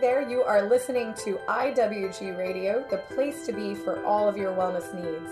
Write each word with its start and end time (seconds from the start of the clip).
There, 0.00 0.22
you 0.22 0.42
are 0.42 0.62
listening 0.62 1.12
to 1.24 1.40
IWG 1.48 2.38
Radio, 2.38 2.86
the 2.88 2.98
place 2.98 3.44
to 3.46 3.52
be 3.52 3.74
for 3.74 4.04
all 4.04 4.28
of 4.28 4.36
your 4.36 4.54
wellness 4.54 4.94
needs. 4.94 5.28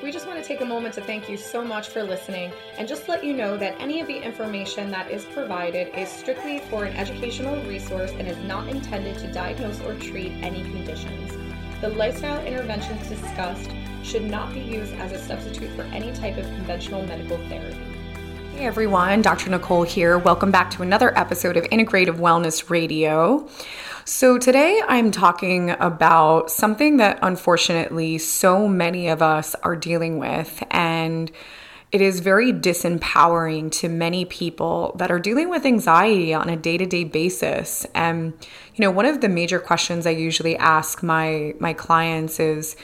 We 0.00 0.12
just 0.12 0.28
want 0.28 0.40
to 0.40 0.46
take 0.46 0.60
a 0.60 0.64
moment 0.64 0.94
to 0.94 1.00
thank 1.00 1.28
you 1.28 1.36
so 1.36 1.64
much 1.64 1.88
for 1.88 2.04
listening 2.04 2.52
and 2.78 2.86
just 2.86 3.08
let 3.08 3.24
you 3.24 3.32
know 3.32 3.56
that 3.56 3.74
any 3.80 4.00
of 4.00 4.06
the 4.06 4.16
information 4.16 4.92
that 4.92 5.10
is 5.10 5.24
provided 5.24 5.92
is 5.98 6.08
strictly 6.08 6.60
for 6.70 6.84
an 6.84 6.96
educational 6.96 7.60
resource 7.64 8.12
and 8.12 8.28
is 8.28 8.38
not 8.44 8.68
intended 8.68 9.18
to 9.18 9.32
diagnose 9.32 9.80
or 9.80 9.94
treat 9.94 10.30
any 10.40 10.62
conditions. 10.62 11.32
The 11.80 11.88
lifestyle 11.88 12.46
interventions 12.46 13.08
discussed 13.08 13.70
should 14.04 14.22
not 14.22 14.54
be 14.54 14.60
used 14.60 14.94
as 14.94 15.10
a 15.10 15.18
substitute 15.18 15.74
for 15.74 15.82
any 15.82 16.12
type 16.12 16.36
of 16.36 16.44
conventional 16.44 17.04
medical 17.04 17.38
therapy. 17.48 17.96
Hey 18.56 18.66
everyone, 18.66 19.20
Dr. 19.20 19.50
Nicole 19.50 19.82
here. 19.82 20.16
Welcome 20.16 20.50
back 20.50 20.70
to 20.70 20.82
another 20.82 21.18
episode 21.18 21.58
of 21.58 21.64
Integrative 21.64 22.16
Wellness 22.16 22.70
Radio. 22.70 23.46
So, 24.08 24.38
today 24.38 24.80
I'm 24.86 25.10
talking 25.10 25.70
about 25.70 26.48
something 26.48 26.98
that 26.98 27.18
unfortunately 27.22 28.18
so 28.18 28.68
many 28.68 29.08
of 29.08 29.20
us 29.20 29.56
are 29.64 29.74
dealing 29.74 30.18
with, 30.18 30.62
and 30.70 31.28
it 31.90 32.00
is 32.00 32.20
very 32.20 32.52
disempowering 32.52 33.72
to 33.72 33.88
many 33.88 34.24
people 34.24 34.94
that 34.96 35.10
are 35.10 35.18
dealing 35.18 35.50
with 35.50 35.66
anxiety 35.66 36.32
on 36.32 36.48
a 36.48 36.56
day 36.56 36.78
to 36.78 36.86
day 36.86 37.02
basis. 37.02 37.84
And, 37.96 38.32
you 38.76 38.82
know, 38.82 38.92
one 38.92 39.06
of 39.06 39.22
the 39.22 39.28
major 39.28 39.58
questions 39.58 40.06
I 40.06 40.10
usually 40.10 40.56
ask 40.56 41.02
my, 41.02 41.54
my 41.58 41.72
clients 41.72 42.38
is, 42.38 42.76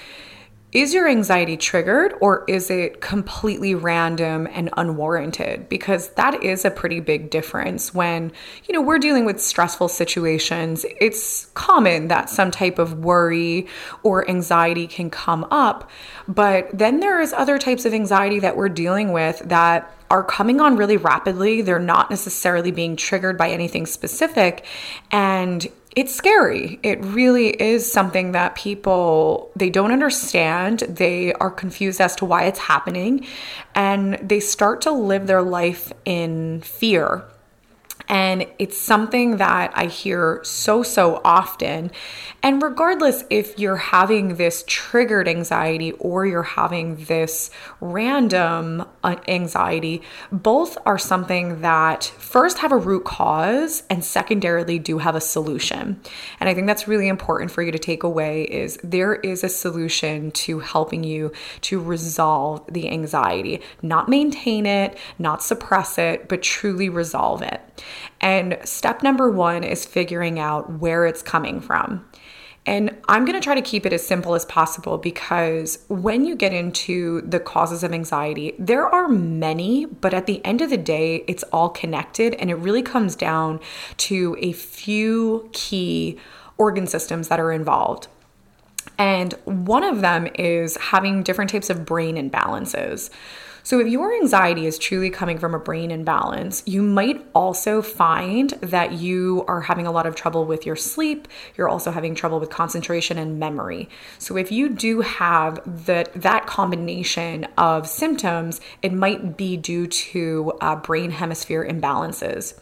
is 0.72 0.94
your 0.94 1.06
anxiety 1.06 1.56
triggered 1.56 2.14
or 2.20 2.44
is 2.48 2.70
it 2.70 3.00
completely 3.00 3.74
random 3.74 4.48
and 4.52 4.70
unwarranted? 4.76 5.68
Because 5.68 6.08
that 6.10 6.42
is 6.42 6.64
a 6.64 6.70
pretty 6.70 7.00
big 7.00 7.30
difference 7.30 7.92
when 7.92 8.32
you 8.64 8.74
know 8.74 8.80
we're 8.80 8.98
dealing 8.98 9.24
with 9.24 9.40
stressful 9.40 9.88
situations. 9.88 10.86
It's 11.00 11.46
common 11.54 12.08
that 12.08 12.30
some 12.30 12.50
type 12.50 12.78
of 12.78 13.04
worry 13.04 13.66
or 14.02 14.28
anxiety 14.28 14.86
can 14.86 15.10
come 15.10 15.46
up 15.50 15.90
but 16.28 16.68
then 16.76 17.00
there 17.00 17.20
is 17.20 17.32
other 17.32 17.58
types 17.58 17.84
of 17.84 17.94
anxiety 17.94 18.38
that 18.40 18.56
we're 18.56 18.68
dealing 18.68 19.12
with 19.12 19.40
that 19.46 19.92
are 20.10 20.22
coming 20.22 20.60
on 20.60 20.76
really 20.76 20.96
rapidly. 20.96 21.62
They're 21.62 21.78
not 21.78 22.10
necessarily 22.10 22.70
being 22.70 22.96
triggered 22.96 23.38
by 23.38 23.50
anything 23.50 23.86
specific. 23.86 24.64
And 25.10 25.66
it's 25.94 26.14
scary. 26.14 26.78
It 26.82 27.04
really 27.04 27.48
is 27.48 27.90
something 27.90 28.32
that 28.32 28.54
people 28.54 29.50
they 29.54 29.70
don't 29.70 29.92
understand. 29.92 30.80
They 30.80 31.34
are 31.34 31.50
confused 31.50 32.00
as 32.00 32.16
to 32.16 32.24
why 32.24 32.44
it's 32.44 32.58
happening 32.58 33.26
and 33.74 34.14
they 34.14 34.40
start 34.40 34.80
to 34.82 34.92
live 34.92 35.26
their 35.26 35.42
life 35.42 35.92
in 36.04 36.62
fear. 36.62 37.24
And 38.08 38.46
it's 38.58 38.78
something 38.78 39.36
that 39.38 39.72
I 39.74 39.86
hear 39.86 40.40
so, 40.44 40.82
so 40.82 41.20
often. 41.24 41.90
And 42.42 42.62
regardless 42.62 43.24
if 43.30 43.58
you're 43.58 43.76
having 43.76 44.36
this 44.36 44.64
triggered 44.66 45.28
anxiety 45.28 45.92
or 45.92 46.26
you're 46.26 46.42
having 46.42 47.04
this 47.04 47.50
random 47.80 48.84
uh, 49.04 49.16
anxiety, 49.28 50.02
both 50.30 50.76
are 50.84 50.98
something 50.98 51.60
that 51.60 52.04
first 52.18 52.58
have 52.58 52.72
a 52.72 52.76
root 52.76 53.04
cause 53.04 53.84
and 53.88 54.04
secondarily 54.04 54.78
do 54.78 54.98
have 54.98 55.14
a 55.14 55.20
solution. 55.20 56.00
And 56.40 56.48
I 56.48 56.54
think 56.54 56.66
that's 56.66 56.88
really 56.88 57.08
important 57.08 57.50
for 57.50 57.62
you 57.62 57.70
to 57.70 57.78
take 57.78 58.02
away 58.02 58.42
is 58.42 58.78
there 58.82 59.14
is 59.16 59.44
a 59.44 59.48
solution 59.48 60.30
to 60.32 60.58
helping 60.58 61.04
you 61.04 61.32
to 61.62 61.80
resolve 61.80 62.64
the 62.68 62.88
anxiety, 62.88 63.60
not 63.82 64.08
maintain 64.08 64.66
it, 64.66 64.98
not 65.18 65.42
suppress 65.42 65.98
it, 65.98 66.28
but 66.28 66.42
truly 66.42 66.88
resolve 66.88 67.42
it. 67.42 67.60
And 68.20 68.58
step 68.64 69.02
number 69.02 69.30
1 69.30 69.64
is 69.64 69.84
figuring 69.84 70.38
out 70.38 70.78
where 70.78 71.06
it's 71.06 71.22
coming 71.22 71.60
from. 71.60 72.04
And 72.64 72.96
I'm 73.08 73.24
going 73.24 73.38
to 73.38 73.44
try 73.44 73.56
to 73.56 73.62
keep 73.62 73.84
it 73.86 73.92
as 73.92 74.06
simple 74.06 74.34
as 74.34 74.44
possible 74.44 74.96
because 74.96 75.84
when 75.88 76.24
you 76.24 76.36
get 76.36 76.52
into 76.52 77.20
the 77.22 77.40
causes 77.40 77.82
of 77.82 77.92
anxiety, 77.92 78.54
there 78.56 78.86
are 78.86 79.08
many, 79.08 79.86
but 79.86 80.14
at 80.14 80.26
the 80.26 80.44
end 80.44 80.60
of 80.60 80.70
the 80.70 80.76
day, 80.76 81.24
it's 81.26 81.42
all 81.44 81.70
connected 81.70 82.34
and 82.34 82.50
it 82.50 82.54
really 82.54 82.82
comes 82.82 83.16
down 83.16 83.58
to 83.96 84.36
a 84.38 84.52
few 84.52 85.50
key 85.52 86.18
organ 86.56 86.86
systems 86.86 87.26
that 87.28 87.40
are 87.40 87.50
involved. 87.50 88.06
And 88.96 89.32
one 89.44 89.82
of 89.82 90.00
them 90.00 90.28
is 90.36 90.76
having 90.76 91.24
different 91.24 91.50
types 91.50 91.70
of 91.70 91.84
brain 91.84 92.16
imbalances. 92.16 93.10
So, 93.64 93.78
if 93.78 93.86
your 93.86 94.12
anxiety 94.14 94.66
is 94.66 94.78
truly 94.78 95.10
coming 95.10 95.38
from 95.38 95.54
a 95.54 95.58
brain 95.58 95.90
imbalance, 95.90 96.62
you 96.66 96.82
might 96.82 97.24
also 97.34 97.80
find 97.80 98.50
that 98.60 98.92
you 98.92 99.44
are 99.46 99.60
having 99.60 99.86
a 99.86 99.92
lot 99.92 100.06
of 100.06 100.16
trouble 100.16 100.44
with 100.44 100.66
your 100.66 100.74
sleep. 100.76 101.28
You're 101.56 101.68
also 101.68 101.92
having 101.92 102.14
trouble 102.14 102.40
with 102.40 102.50
concentration 102.50 103.18
and 103.18 103.38
memory. 103.38 103.88
So, 104.18 104.36
if 104.36 104.50
you 104.50 104.68
do 104.68 105.02
have 105.02 105.60
that 105.86 106.12
that 106.14 106.46
combination 106.46 107.46
of 107.56 107.88
symptoms, 107.88 108.60
it 108.82 108.92
might 108.92 109.36
be 109.36 109.56
due 109.56 109.86
to 109.86 110.52
uh, 110.60 110.76
brain 110.76 111.10
hemisphere 111.12 111.64
imbalances. 111.64 112.54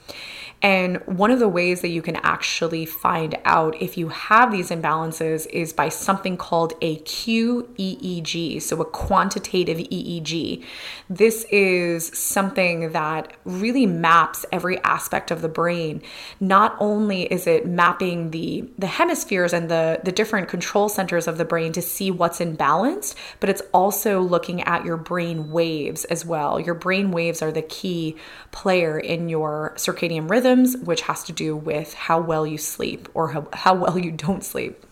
And 0.63 0.99
one 1.07 1.31
of 1.31 1.39
the 1.39 1.49
ways 1.49 1.81
that 1.81 1.89
you 1.89 2.03
can 2.03 2.17
actually 2.17 2.85
find 2.85 3.39
out 3.47 3.81
if 3.81 3.97
you 3.97 4.09
have 4.09 4.53
these 4.53 4.69
imbalances 4.69 5.47
is 5.49 5.73
by 5.73 5.89
something 5.89 6.37
called 6.37 6.75
a 6.83 6.99
QEEG, 6.99 8.61
so 8.61 8.81
a 8.81 8.85
quantitative 8.85 9.79
EEG. 9.79 10.63
This 11.09 11.47
is 11.51 12.09
something 12.09 12.93
that 12.93 13.33
really 13.45 13.87
maps 13.87 14.45
every 14.53 14.79
aspect 14.85 15.31
of 15.31 15.41
the 15.41 15.49
brain. 15.49 16.03
Not 16.41 16.77
only 16.79 17.23
is 17.23 17.47
it 17.47 17.67
mapping 17.67 18.31
the, 18.31 18.69
the 18.79 18.87
hemispheres 18.87 19.55
and 19.55 19.71
the, 19.71 20.01
the 20.05 20.13
different 20.13 20.49
control 20.49 20.91
centers 20.91 21.27
of 21.27 21.39
the 21.39 21.45
brain 21.47 21.73
to 21.73 21.81
see 21.81 22.11
what's 22.11 22.39
imbalanced, 22.39 23.15
but 23.41 23.49
it's 23.49 23.63
also 23.73 24.21
looking 24.21 24.63
at 24.65 24.85
your 24.85 24.99
brain 24.99 25.51
waves 25.51 26.05
as 26.07 26.27
well. 26.27 26.61
Your 26.61 26.75
brain 26.75 27.13
waves 27.13 27.41
are 27.41 27.53
the 27.53 27.63
key 27.63 28.17
player 28.51 28.99
in 28.99 29.31
your 29.31 29.73
circadian 29.77 30.29
rhythm 30.29 30.50
which 30.83 31.03
has 31.03 31.25
to 31.25 31.33
do 31.33 31.57
with 31.57 31.95
how 31.95 32.21
well 32.21 32.47
you 32.47 32.59
sleep 32.59 33.09
or 33.15 33.29
how, 33.29 33.49
how 33.53 33.75
well 33.75 33.99
you 33.99 34.11
don't 34.11 34.45
sleep. 34.45 34.85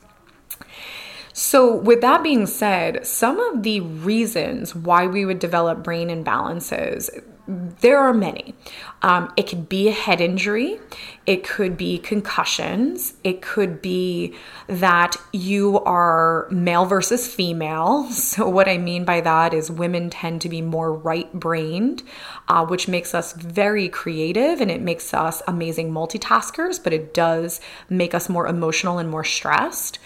So, 1.32 1.76
with 1.76 2.00
that 2.00 2.24
being 2.24 2.46
said, 2.46 3.06
some 3.06 3.38
of 3.38 3.62
the 3.62 3.80
reasons 3.80 4.74
why 4.74 5.06
we 5.06 5.24
would 5.24 5.38
develop 5.38 5.84
brain 5.84 6.08
imbalances, 6.08 7.08
there 7.48 7.98
are 7.98 8.12
many. 8.12 8.54
Um, 9.00 9.32
it 9.36 9.47
could 9.47 9.70
be 9.70 9.88
a 9.88 9.92
head 9.92 10.20
injury, 10.20 10.78
it 11.25 11.44
could 11.44 11.78
be 11.78 11.98
concussions, 11.98 13.14
it 13.25 13.41
could 13.41 13.81
be 13.81 14.34
that 14.66 15.16
you 15.32 15.81
are 15.81 16.47
male 16.50 16.84
versus 16.84 17.26
female. 17.26 18.08
So, 18.28 18.47
what 18.48 18.69
I 18.69 18.76
mean 18.76 19.04
by 19.06 19.22
that 19.22 19.54
is 19.54 19.70
women 19.70 20.10
tend 20.10 20.42
to 20.42 20.50
be 20.50 20.60
more 20.60 20.92
right 20.92 21.32
brained, 21.32 22.03
uh, 22.48 22.66
which 22.66 22.87
makes 22.87 23.14
us 23.14 23.32
very 23.32 23.88
creative 23.88 24.60
and 24.60 24.70
it 24.70 24.82
makes 24.82 25.14
us 25.14 25.41
amazing 25.48 25.91
multitaskers, 25.91 26.82
but 26.82 26.92
it 26.92 27.14
does 27.14 27.60
make 27.88 28.14
us 28.14 28.28
more 28.28 28.47
emotional 28.47 28.98
and 28.98 29.08
more 29.08 29.25
stressed. 29.25 29.98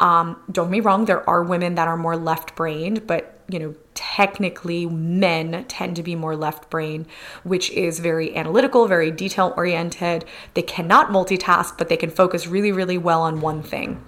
Um, 0.00 0.42
don't 0.50 0.70
me 0.70 0.80
wrong, 0.80 1.04
there 1.04 1.28
are 1.30 1.44
women 1.44 1.76
that 1.76 1.86
are 1.86 1.96
more 1.96 2.16
left 2.16 2.56
brained, 2.56 3.06
but 3.06 3.37
you 3.48 3.58
know, 3.58 3.74
technically 3.94 4.84
men 4.86 5.64
tend 5.68 5.96
to 5.96 6.02
be 6.02 6.14
more 6.14 6.36
left 6.36 6.68
brain, 6.68 7.06
which 7.44 7.70
is 7.70 7.98
very 7.98 8.36
analytical, 8.36 8.86
very 8.86 9.10
detail 9.10 9.54
oriented. 9.56 10.24
They 10.54 10.62
cannot 10.62 11.08
multitask, 11.08 11.78
but 11.78 11.88
they 11.88 11.96
can 11.96 12.10
focus 12.10 12.46
really, 12.46 12.72
really 12.72 12.98
well 12.98 13.22
on 13.22 13.40
one 13.40 13.62
thing. 13.62 14.04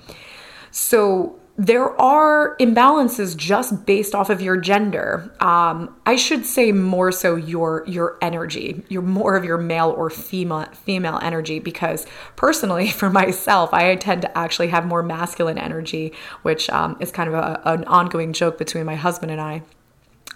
So 0.70 1.39
there 1.60 2.00
are 2.00 2.56
imbalances 2.56 3.36
just 3.36 3.84
based 3.84 4.14
off 4.14 4.30
of 4.30 4.40
your 4.40 4.56
gender. 4.56 5.30
Um, 5.40 5.94
I 6.06 6.16
should 6.16 6.46
say 6.46 6.72
more 6.72 7.12
so 7.12 7.36
your 7.36 7.84
your 7.86 8.16
energy. 8.22 8.82
You're 8.88 9.02
more 9.02 9.36
of 9.36 9.44
your 9.44 9.58
male 9.58 9.90
or 9.90 10.08
female 10.08 10.64
female 10.72 11.18
energy 11.22 11.58
because 11.58 12.06
personally, 12.34 12.88
for 13.00 13.10
myself, 13.10 13.74
I 13.74 13.94
tend 13.96 14.22
to 14.22 14.38
actually 14.38 14.68
have 14.68 14.86
more 14.86 15.02
masculine 15.02 15.58
energy, 15.58 16.14
which 16.40 16.70
um, 16.70 16.96
is 16.98 17.12
kind 17.12 17.28
of 17.28 17.34
a, 17.34 17.60
an 17.66 17.84
ongoing 17.84 18.32
joke 18.32 18.56
between 18.56 18.86
my 18.86 18.96
husband 18.96 19.30
and 19.30 19.40
I. 19.42 19.60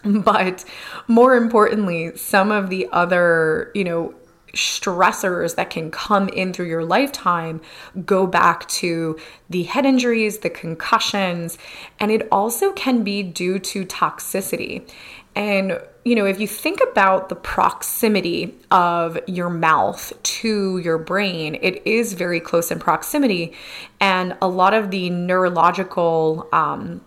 But 0.04 0.66
more 1.08 1.36
importantly, 1.36 2.14
some 2.18 2.52
of 2.52 2.68
the 2.68 2.86
other 2.92 3.72
you 3.74 3.84
know 3.84 4.14
stressors 4.54 5.56
that 5.56 5.70
can 5.70 5.90
come 5.90 6.28
in 6.28 6.52
through 6.52 6.68
your 6.68 6.84
lifetime 6.84 7.60
go 8.04 8.26
back 8.26 8.66
to 8.68 9.18
the 9.50 9.64
head 9.64 9.84
injuries, 9.86 10.38
the 10.38 10.50
concussions, 10.50 11.58
and 12.00 12.10
it 12.10 12.26
also 12.32 12.72
can 12.72 13.04
be 13.04 13.22
due 13.22 13.58
to 13.58 13.84
toxicity. 13.84 14.88
And, 15.36 15.80
you 16.04 16.14
know, 16.14 16.26
if 16.26 16.38
you 16.38 16.46
think 16.46 16.80
about 16.80 17.28
the 17.28 17.34
proximity 17.34 18.54
of 18.70 19.18
your 19.26 19.50
mouth 19.50 20.12
to 20.22 20.78
your 20.78 20.98
brain, 20.98 21.58
it 21.60 21.84
is 21.86 22.12
very 22.12 22.38
close 22.40 22.70
in 22.70 22.78
proximity. 22.78 23.52
And 24.00 24.36
a 24.40 24.46
lot 24.46 24.74
of 24.74 24.90
the 24.90 25.10
neurological, 25.10 26.48
um, 26.52 27.00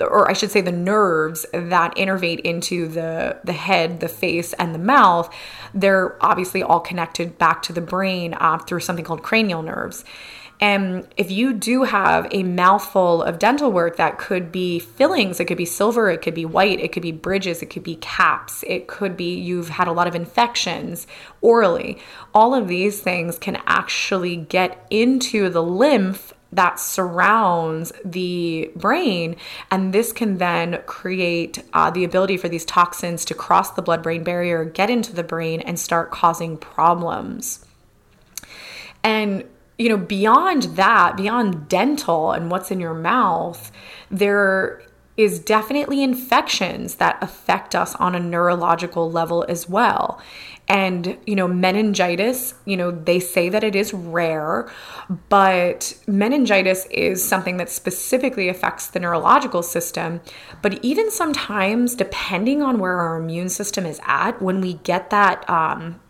or 0.00 0.30
I 0.30 0.32
should 0.32 0.50
say 0.50 0.60
the 0.60 0.72
nerves 0.72 1.44
that 1.52 1.94
innervate 1.96 2.40
into 2.40 2.88
the 2.88 3.38
the 3.44 3.52
head, 3.52 4.00
the 4.00 4.08
face, 4.08 4.52
and 4.54 4.74
the 4.74 4.78
mouth, 4.78 5.32
they're 5.74 6.16
obviously 6.24 6.62
all 6.62 6.80
connected 6.80 7.38
back 7.38 7.62
to 7.62 7.72
the 7.72 7.80
brain 7.80 8.34
uh, 8.34 8.58
through 8.58 8.80
something 8.80 9.04
called 9.04 9.22
cranial 9.22 9.62
nerves. 9.62 10.04
And 10.60 11.08
if 11.16 11.28
you 11.28 11.54
do 11.54 11.82
have 11.82 12.28
a 12.30 12.44
mouthful 12.44 13.24
of 13.24 13.40
dental 13.40 13.72
work 13.72 13.96
that 13.96 14.18
could 14.18 14.52
be 14.52 14.78
fillings, 14.78 15.40
it 15.40 15.46
could 15.46 15.56
be 15.56 15.64
silver, 15.64 16.08
it 16.08 16.22
could 16.22 16.34
be 16.34 16.44
white, 16.44 16.78
it 16.78 16.92
could 16.92 17.02
be 17.02 17.10
bridges, 17.10 17.62
it 17.62 17.66
could 17.66 17.82
be 17.82 17.96
caps, 17.96 18.62
it 18.68 18.86
could 18.86 19.16
be 19.16 19.34
you've 19.34 19.70
had 19.70 19.88
a 19.88 19.92
lot 19.92 20.06
of 20.06 20.14
infections 20.14 21.08
orally. 21.40 21.98
All 22.32 22.54
of 22.54 22.68
these 22.68 23.00
things 23.00 23.38
can 23.38 23.60
actually 23.66 24.36
get 24.36 24.86
into 24.88 25.48
the 25.48 25.64
lymph 25.64 26.32
that 26.52 26.78
surrounds 26.78 27.92
the 28.04 28.70
brain. 28.76 29.36
And 29.70 29.92
this 29.92 30.12
can 30.12 30.38
then 30.38 30.82
create 30.86 31.62
uh, 31.72 31.90
the 31.90 32.04
ability 32.04 32.36
for 32.36 32.48
these 32.48 32.64
toxins 32.64 33.24
to 33.26 33.34
cross 33.34 33.70
the 33.72 33.82
blood 33.82 34.02
brain 34.02 34.22
barrier, 34.22 34.64
get 34.64 34.90
into 34.90 35.14
the 35.14 35.24
brain, 35.24 35.60
and 35.62 35.78
start 35.78 36.10
causing 36.10 36.58
problems. 36.58 37.64
And 39.02 39.44
you 39.78 39.88
know, 39.88 39.96
beyond 39.96 40.62
that, 40.76 41.16
beyond 41.16 41.68
dental 41.68 42.30
and 42.30 42.50
what's 42.50 42.70
in 42.70 42.78
your 42.78 42.94
mouth, 42.94 43.72
there 44.10 44.82
is 45.16 45.38
definitely 45.38 46.02
infections 46.02 46.96
that 46.96 47.18
affect 47.22 47.74
us 47.74 47.94
on 47.96 48.14
a 48.14 48.20
neurological 48.20 49.10
level 49.10 49.44
as 49.48 49.68
well. 49.68 50.20
And, 50.68 51.18
you 51.26 51.34
know, 51.34 51.48
meningitis, 51.48 52.54
you 52.64 52.76
know, 52.76 52.90
they 52.90 53.20
say 53.20 53.48
that 53.48 53.64
it 53.64 53.74
is 53.74 53.92
rare, 53.92 54.70
but 55.28 55.98
meningitis 56.06 56.86
is 56.90 57.22
something 57.22 57.56
that 57.58 57.68
specifically 57.68 58.48
affects 58.48 58.86
the 58.86 59.00
neurological 59.00 59.62
system. 59.62 60.20
But 60.62 60.82
even 60.82 61.10
sometimes, 61.10 61.94
depending 61.94 62.62
on 62.62 62.78
where 62.78 62.98
our 62.98 63.16
immune 63.16 63.48
system 63.48 63.84
is 63.84 64.00
at, 64.06 64.40
when 64.40 64.60
we 64.60 64.74
get 64.74 65.10
that, 65.10 65.48
um, 65.50 66.00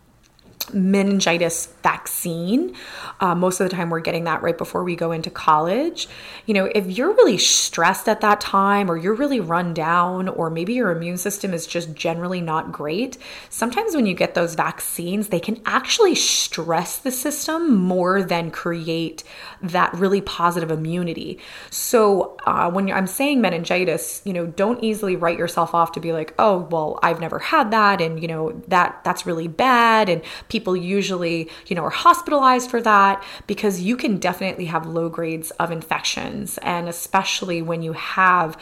meningitis 0.71 1.67
vaccine. 1.81 2.75
Uh, 3.19 3.33
most 3.33 3.59
of 3.59 3.69
the 3.69 3.75
time, 3.75 3.89
we're 3.89 3.99
getting 3.99 4.25
that 4.25 4.41
right 4.41 4.57
before 4.57 4.83
we 4.83 4.95
go 4.95 5.11
into 5.11 5.29
college. 5.29 6.07
You 6.45 6.53
know, 6.53 6.65
if 6.65 6.85
you're 6.85 7.13
really 7.13 7.37
stressed 7.37 8.07
at 8.07 8.21
that 8.21 8.39
time, 8.39 8.89
or 8.89 8.97
you're 8.97 9.13
really 9.13 9.39
run 9.39 9.73
down, 9.73 10.27
or 10.29 10.49
maybe 10.49 10.73
your 10.73 10.91
immune 10.91 11.17
system 11.17 11.53
is 11.53 11.65
just 11.65 11.93
generally 11.93 12.41
not 12.41 12.71
great, 12.71 13.17
sometimes 13.49 13.95
when 13.95 14.05
you 14.05 14.13
get 14.13 14.35
those 14.35 14.55
vaccines, 14.55 15.29
they 15.29 15.39
can 15.39 15.61
actually 15.65 16.15
stress 16.15 16.97
the 16.97 17.11
system 17.11 17.75
more 17.75 18.21
than 18.21 18.51
create 18.51 19.23
that 19.61 19.93
really 19.93 20.21
positive 20.21 20.71
immunity. 20.71 21.39
So, 21.69 22.37
uh, 22.45 22.69
when 22.69 22.91
I'm 22.91 23.07
saying 23.07 23.41
meningitis, 23.41 24.21
you 24.25 24.33
know, 24.33 24.45
don't 24.45 24.83
easily 24.83 25.15
write 25.15 25.37
yourself 25.37 25.73
off 25.73 25.93
to 25.93 25.99
be 25.99 26.11
like, 26.11 26.33
oh, 26.37 26.67
well, 26.69 26.99
I've 27.01 27.19
never 27.19 27.39
had 27.39 27.71
that, 27.71 28.01
and 28.01 28.21
you 28.21 28.27
know, 28.27 28.61
that 28.67 29.03
that's 29.03 29.25
really 29.25 29.47
bad, 29.47 30.09
and 30.09 30.21
people 30.53 30.77
usually, 30.77 31.49
you 31.65 31.75
know, 31.75 31.83
are 31.83 31.89
hospitalized 31.89 32.69
for 32.69 32.79
that 32.79 33.23
because 33.47 33.81
you 33.81 33.97
can 33.97 34.17
definitely 34.17 34.65
have 34.65 34.85
low 34.85 35.09
grades 35.09 35.49
of 35.63 35.71
infections. 35.71 36.59
And 36.59 36.87
especially 36.87 37.63
when 37.63 37.81
you 37.81 37.93
have 37.93 38.55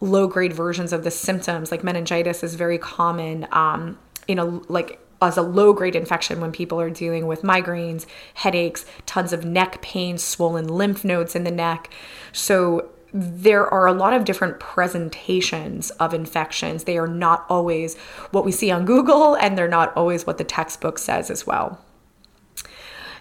low 0.00 0.26
grade 0.26 0.52
versions 0.52 0.92
of 0.92 1.04
the 1.04 1.10
symptoms, 1.12 1.70
like 1.70 1.84
meningitis 1.84 2.42
is 2.42 2.56
very 2.56 2.78
common 2.78 3.46
um, 3.52 3.96
in 4.26 4.40
a 4.40 4.44
like 4.44 4.98
as 5.22 5.36
a 5.36 5.42
low 5.42 5.72
grade 5.72 5.94
infection 5.94 6.40
when 6.40 6.50
people 6.50 6.80
are 6.80 6.90
dealing 6.90 7.28
with 7.28 7.42
migraines, 7.42 8.06
headaches, 8.34 8.84
tons 9.06 9.32
of 9.32 9.44
neck 9.44 9.80
pain, 9.82 10.18
swollen 10.18 10.66
lymph 10.66 11.04
nodes 11.04 11.36
in 11.36 11.44
the 11.44 11.50
neck. 11.50 11.88
So 12.32 12.90
there 13.18 13.66
are 13.72 13.86
a 13.86 13.94
lot 13.94 14.12
of 14.12 14.26
different 14.26 14.60
presentations 14.60 15.90
of 15.92 16.12
infections. 16.12 16.84
They 16.84 16.98
are 16.98 17.06
not 17.06 17.46
always 17.48 17.96
what 18.30 18.44
we 18.44 18.52
see 18.52 18.70
on 18.70 18.84
Google, 18.84 19.34
and 19.36 19.56
they're 19.56 19.68
not 19.68 19.96
always 19.96 20.26
what 20.26 20.36
the 20.36 20.44
textbook 20.44 20.98
says 20.98 21.30
as 21.30 21.46
well. 21.46 21.80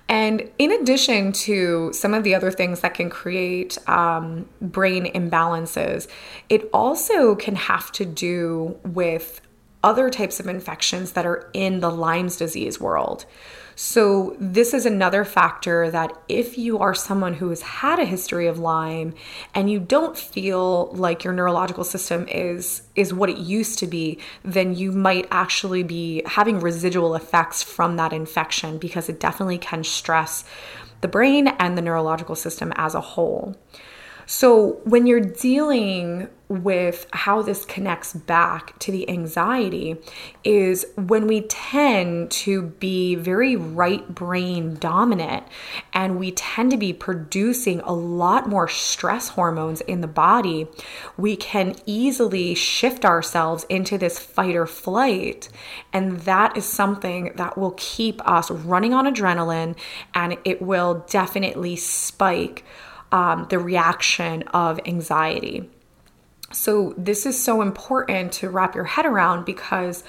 And 0.10 0.52
in 0.60 0.72
addition 0.72 1.32
to 1.32 1.92
some 1.94 2.14
of 2.14 2.24
the 2.24 2.36
other 2.36 2.52
things 2.52 2.82
that 2.82 2.94
can 2.94 3.10
create 3.10 3.78
um, 3.90 4.48
brain 4.62 5.06
imbalances, 5.14 6.08
it 6.50 6.70
also 6.74 7.36
can 7.36 7.56
have 7.56 7.92
to 7.94 8.06
do 8.06 8.78
with 8.84 9.42
other 9.84 10.10
types 10.10 10.40
of 10.40 10.48
infections 10.48 11.14
that 11.14 11.26
are 11.26 11.50
in 11.54 11.80
the 11.80 11.90
Lyme's 11.90 12.38
disease 12.38 12.80
world. 12.82 13.26
So, 13.78 14.38
this 14.40 14.74
is 14.74 14.86
another 14.86 15.26
factor 15.26 15.92
that 15.92 16.18
if 16.30 16.58
you 16.58 16.80
are 16.80 16.94
someone 16.94 17.34
who 17.34 17.50
has 17.50 17.62
had 17.62 18.00
a 18.00 18.06
history 18.06 18.48
of 18.48 18.58
Lyme 18.58 19.14
and 19.54 19.70
you 19.70 19.82
don't 19.82 20.18
feel 20.18 20.88
like 20.94 21.26
your 21.26 21.34
neurological 21.34 21.84
system 21.84 22.26
is 22.30 22.84
is 22.96 23.14
what 23.14 23.30
it 23.30 23.38
used 23.38 23.80
to 23.80 23.88
be, 23.88 24.20
then 24.44 24.74
you 24.74 24.94
might 24.94 25.28
actually 25.30 25.84
be 25.84 26.22
having 26.26 26.62
residual 26.62 27.16
effects 27.16 27.64
from 27.64 27.98
that 27.98 28.14
infection 28.14 28.78
because 28.78 29.10
it 29.10 29.20
definitely 29.20 29.58
can 29.58 29.84
stress 29.84 30.46
the 31.02 31.10
brain 31.10 31.50
and 31.60 31.78
the 31.78 31.82
neurological 31.82 32.36
system 32.36 32.72
as 32.78 32.96
a 32.96 33.02
whole. 33.02 33.58
So, 34.26 34.80
when 34.86 35.06
you're 35.06 35.20
dealing 35.20 36.30
with 36.48 37.08
how 37.12 37.42
this 37.42 37.66
connects 37.66 38.14
back 38.14 38.78
to 38.80 38.92
the 38.92 39.10
anxiety, 39.10 39.98
is 40.44 40.86
when 40.96 41.28
we 41.28 41.42
tend 41.42 42.30
to 42.30 42.62
be 42.64 43.16
very 43.16 43.56
right 43.56 44.08
brain 44.14 44.76
dominant 44.76 45.44
and 45.94 46.20
we 46.20 46.32
tend 46.32 46.72
to 46.72 46.78
be 46.78 46.94
producing 46.94 47.80
a 47.82 47.94
lot 47.94 48.48
more 48.48 48.68
stress 48.68 49.30
hormones 49.30 49.82
in 49.82 50.02
the 50.02 50.08
body, 50.08 50.68
we 51.18 51.36
can 51.36 51.76
easily 51.86 52.54
shift 52.54 53.06
ourselves 53.06 53.66
into 53.70 53.98
this 53.98 54.20
fight 54.20 54.56
or 54.56 54.68
flight. 54.68 55.50
And 55.92 56.20
that 56.22 56.56
is 56.56 56.66
something 56.66 57.32
that 57.36 57.58
will 57.58 57.74
keep 57.78 58.22
us 58.28 58.52
running 58.52 58.94
on 58.94 59.06
adrenaline 59.06 59.76
and 60.14 60.38
it 60.46 60.62
will 60.62 61.06
definitely 61.10 61.76
spike 61.76 62.64
um, 63.12 63.48
the 63.50 63.60
reaction 63.60 64.44
of 64.54 64.80
anxiety. 64.86 65.70
So, 66.56 66.94
this 66.98 67.26
is 67.26 67.42
so 67.42 67.62
important 67.62 68.32
to 68.34 68.50
wrap 68.50 68.76
your 68.76 68.86
head 68.86 69.06
around 69.06 69.46
because 69.46 70.06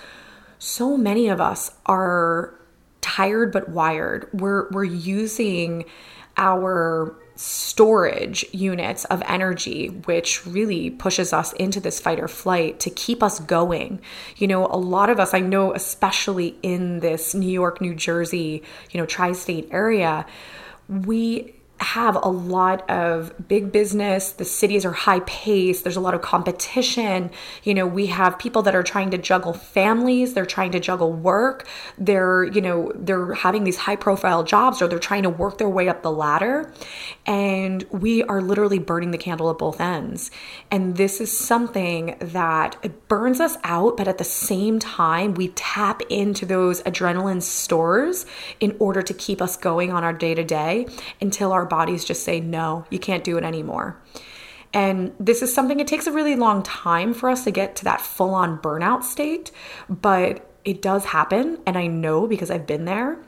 so 0.60 0.96
many 0.96 1.28
of 1.28 1.40
us 1.40 1.72
are 1.86 2.54
tired 3.00 3.52
but 3.52 3.68
wired. 3.68 4.28
We're, 4.32 4.70
we're 4.70 4.84
using 4.84 5.86
our 6.36 7.16
storage 7.34 8.44
units 8.52 9.04
of 9.06 9.22
energy, 9.26 9.88
which 9.88 10.46
really 10.46 10.90
pushes 10.90 11.32
us 11.32 11.52
into 11.54 11.80
this 11.80 11.98
fight 11.98 12.20
or 12.20 12.28
flight 12.28 12.78
to 12.80 12.90
keep 12.90 13.24
us 13.24 13.40
going. 13.40 14.00
You 14.36 14.46
know, 14.46 14.66
a 14.66 14.78
lot 14.78 15.10
of 15.10 15.18
us, 15.18 15.34
I 15.34 15.40
know, 15.40 15.74
especially 15.74 16.56
in 16.62 17.00
this 17.00 17.34
New 17.34 17.50
York, 17.50 17.80
New 17.80 17.94
Jersey, 17.94 18.62
you 18.92 19.00
know, 19.00 19.06
tri 19.06 19.32
state 19.32 19.68
area, 19.72 20.24
we 20.88 21.55
have 21.78 22.16
a 22.16 22.28
lot 22.28 22.88
of 22.90 23.32
big 23.48 23.70
business. 23.70 24.32
The 24.32 24.44
cities 24.44 24.84
are 24.86 24.92
high 24.92 25.20
paced. 25.20 25.84
There's 25.84 25.96
a 25.96 26.00
lot 26.00 26.14
of 26.14 26.22
competition. 26.22 27.30
You 27.64 27.74
know, 27.74 27.86
we 27.86 28.06
have 28.06 28.38
people 28.38 28.62
that 28.62 28.74
are 28.74 28.82
trying 28.82 29.10
to 29.10 29.18
juggle 29.18 29.52
families, 29.52 30.34
they're 30.34 30.46
trying 30.46 30.72
to 30.72 30.80
juggle 30.80 31.12
work. 31.12 31.68
They're, 31.98 32.44
you 32.44 32.60
know, 32.60 32.92
they're 32.94 33.34
having 33.34 33.64
these 33.64 33.76
high 33.76 33.96
profile 33.96 34.42
jobs 34.42 34.80
or 34.80 34.88
they're 34.88 34.98
trying 34.98 35.24
to 35.24 35.30
work 35.30 35.58
their 35.58 35.68
way 35.68 35.88
up 35.88 36.02
the 36.02 36.10
ladder. 36.10 36.72
And 37.26 37.84
we 37.90 38.22
are 38.22 38.40
literally 38.40 38.78
burning 38.78 39.10
the 39.10 39.18
candle 39.18 39.50
at 39.50 39.58
both 39.58 39.80
ends. 39.80 40.30
And 40.70 40.96
this 40.96 41.20
is 41.20 41.36
something 41.36 42.16
that 42.20 42.76
it 42.82 43.08
burns 43.08 43.40
us 43.40 43.56
out, 43.64 43.96
but 43.96 44.08
at 44.08 44.18
the 44.18 44.24
same 44.24 44.78
time, 44.78 45.34
we 45.34 45.48
tap 45.48 46.00
into 46.08 46.46
those 46.46 46.82
adrenaline 46.82 47.42
stores 47.42 48.24
in 48.60 48.76
order 48.78 49.02
to 49.02 49.12
keep 49.12 49.42
us 49.42 49.56
going 49.56 49.92
on 49.92 50.04
our 50.04 50.12
day 50.12 50.34
to 50.34 50.44
day 50.44 50.86
until 51.20 51.52
our 51.66 51.78
bodies 51.78 52.04
just 52.04 52.22
say, 52.22 52.38
no, 52.38 52.84
you 52.90 52.98
can't 52.98 53.24
do 53.24 53.36
it 53.36 53.44
anymore. 53.44 54.00
And 54.72 55.12
this 55.18 55.42
is 55.42 55.52
something, 55.52 55.80
it 55.80 55.86
takes 55.86 56.06
a 56.06 56.12
really 56.12 56.36
long 56.36 56.62
time 56.62 57.12
for 57.12 57.28
us 57.28 57.44
to 57.44 57.50
get 57.50 57.76
to 57.76 57.84
that 57.84 58.00
full 58.00 58.34
on 58.34 58.58
burnout 58.58 59.02
state, 59.02 59.50
but 59.88 60.50
it 60.64 60.82
does 60.82 61.06
happen. 61.06 61.58
And 61.66 61.76
I 61.76 61.86
know 61.86 62.26
because 62.26 62.50
I've 62.50 62.66
been 62.66 62.84
there. 62.84 63.18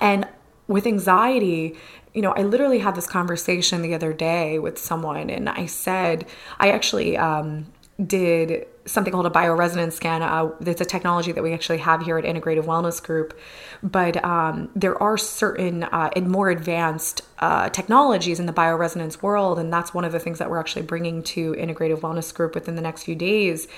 And 0.00 0.26
with 0.66 0.86
anxiety, 0.86 1.76
you 2.12 2.22
know, 2.22 2.32
I 2.32 2.42
literally 2.42 2.80
had 2.80 2.94
this 2.94 3.06
conversation 3.06 3.82
the 3.82 3.94
other 3.94 4.12
day 4.12 4.58
with 4.58 4.78
someone, 4.78 5.30
and 5.30 5.48
I 5.48 5.66
said, 5.66 6.26
I 6.58 6.70
actually 6.70 7.16
um, 7.16 7.66
did 8.04 8.66
something 8.86 9.12
called 9.12 9.26
a 9.26 9.30
bioresonance 9.30 9.92
scan. 9.92 10.22
Uh, 10.22 10.50
it's 10.60 10.80
a 10.80 10.84
technology 10.84 11.32
that 11.32 11.42
we 11.42 11.52
actually 11.52 11.78
have 11.78 12.02
here 12.02 12.18
at 12.18 12.24
Integrative 12.24 12.64
Wellness 12.64 13.02
Group, 13.02 13.38
but 13.82 14.22
um, 14.24 14.70
there 14.74 15.00
are 15.02 15.16
certain 15.16 15.84
uh, 15.84 16.10
and 16.14 16.28
more 16.28 16.50
advanced 16.50 17.22
uh, 17.38 17.68
technologies 17.70 18.38
in 18.38 18.46
the 18.46 18.52
bioresonance 18.52 19.22
world, 19.22 19.58
and 19.58 19.72
that's 19.72 19.94
one 19.94 20.04
of 20.04 20.12
the 20.12 20.18
things 20.18 20.38
that 20.38 20.50
we're 20.50 20.60
actually 20.60 20.82
bringing 20.82 21.22
to 21.22 21.52
Integrative 21.54 22.00
Wellness 22.00 22.32
Group 22.34 22.54
within 22.54 22.74
the 22.74 22.82
next 22.82 23.04
few 23.04 23.14
days. 23.14 23.68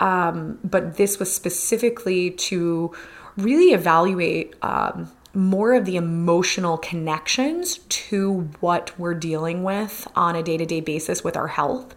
Um, 0.00 0.58
but 0.64 0.96
this 0.96 1.18
was 1.18 1.32
specifically 1.34 2.30
to 2.32 2.94
really 3.36 3.72
evaluate. 3.72 4.54
Um, 4.62 5.12
more 5.34 5.74
of 5.74 5.84
the 5.84 5.96
emotional 5.96 6.78
connections 6.78 7.78
to 7.90 8.48
what 8.60 8.98
we're 8.98 9.14
dealing 9.14 9.62
with 9.62 10.08
on 10.16 10.34
a 10.34 10.42
day 10.42 10.56
to 10.56 10.66
day 10.66 10.80
basis 10.80 11.22
with 11.22 11.36
our 11.36 11.48
health. 11.48 11.94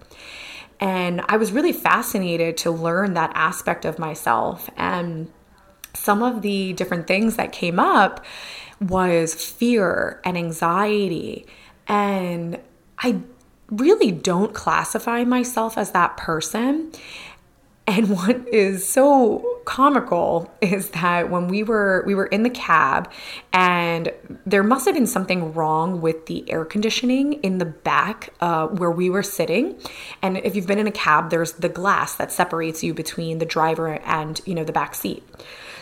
And 0.81 1.21
I 1.29 1.37
was 1.37 1.51
really 1.51 1.73
fascinated 1.73 2.57
to 2.57 2.71
learn 2.71 3.13
that 3.13 3.31
aspect 3.35 3.85
of 3.85 3.99
myself. 3.99 4.69
And 4.75 5.31
some 5.93 6.23
of 6.23 6.41
the 6.41 6.73
different 6.73 7.07
things 7.07 7.35
that 7.37 7.51
came 7.51 7.79
up 7.79 8.25
was 8.81 9.35
fear 9.35 10.19
and 10.25 10.37
anxiety 10.37 11.45
And 11.87 12.59
I 12.99 13.19
really 13.69 14.11
don't 14.11 14.53
classify 14.53 15.23
myself 15.23 15.77
as 15.77 15.91
that 15.91 16.17
person. 16.17 16.91
And 17.91 18.09
what 18.09 18.47
is 18.47 18.87
so 18.87 19.59
comical 19.65 20.49
is 20.61 20.91
that 20.91 21.29
when 21.29 21.49
we 21.49 21.61
were 21.61 22.05
we 22.07 22.15
were 22.15 22.27
in 22.27 22.43
the 22.43 22.49
cab 22.49 23.11
and 23.51 24.13
there 24.45 24.63
must 24.63 24.85
have 24.85 24.95
been 24.95 25.05
something 25.05 25.51
wrong 25.51 25.99
with 25.99 26.27
the 26.27 26.49
air 26.49 26.63
conditioning 26.63 27.33
in 27.43 27.57
the 27.57 27.65
back 27.65 28.29
uh, 28.39 28.67
where 28.67 28.91
we 28.91 29.09
were 29.09 29.23
sitting. 29.23 29.77
And 30.21 30.37
if 30.37 30.55
you've 30.55 30.67
been 30.67 30.79
in 30.79 30.87
a 30.87 30.91
cab 30.91 31.31
there's 31.31 31.51
the 31.53 31.67
glass 31.67 32.15
that 32.15 32.31
separates 32.31 32.81
you 32.81 32.93
between 32.93 33.39
the 33.39 33.45
driver 33.45 33.99
and 34.05 34.39
you 34.45 34.55
know 34.55 34.63
the 34.63 34.71
back 34.71 34.95
seat. 34.95 35.21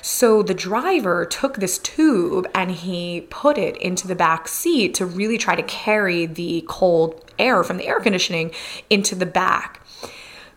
So 0.02 0.42
the 0.42 0.56
driver 0.56 1.26
took 1.26 1.58
this 1.58 1.78
tube 1.78 2.48
and 2.56 2.72
he 2.72 3.28
put 3.30 3.60
it 3.60 3.78
into 3.78 4.08
the 4.08 4.16
back 4.16 4.48
seat 4.48 4.96
to 4.96 5.06
really 5.06 5.38
try 5.38 5.56
to 5.56 5.64
carry 5.64 6.26
the 6.26 6.64
cold 6.68 7.24
air 7.38 7.64
from 7.64 7.78
the 7.78 7.88
air 7.88 8.00
conditioning 8.00 8.52
into 8.90 9.14
the 9.14 9.28
back 9.28 9.79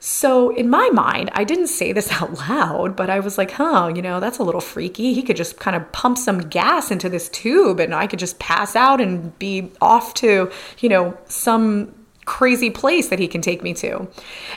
so, 0.05 0.51
in 0.51 0.69
my 0.69 0.91
mind, 0.91 1.31
I 1.33 1.45
didn't 1.45 1.69
say 1.69 1.93
this 1.93 2.11
out 2.21 2.35
loud, 2.49 2.97
but 2.97 3.09
I 3.09 3.21
was 3.21 3.39
like, 3.39 3.53
huh, 3.53 3.93
you 3.95 4.03
know, 4.03 4.19
that's 4.19 4.39
a 4.39 4.43
little 4.43 4.61
freaky. 4.61 5.15
He 5.15 5.23
could 5.23 5.37
just 5.37 5.61
kind 5.61 5.77
of 5.77 5.93
pump 5.93 6.19
some 6.19 6.41
gas 6.41 6.91
into 6.91 7.09
this 7.09 7.29
tube 7.29 7.79
and 7.79 7.95
I 7.95 8.09
could 8.09 8.19
just 8.19 8.41
pass 8.41 8.75
out 8.75 9.01
and 9.01 9.39
be 9.39 9.71
off 9.81 10.13
to, 10.15 10.51
you 10.81 10.89
know, 10.89 11.17
some 11.27 11.95
crazy 12.25 12.69
place 12.69 13.11
that 13.11 13.21
he 13.21 13.29
can 13.29 13.43
take 13.43 13.63
me 13.63 13.75
to. 13.75 14.09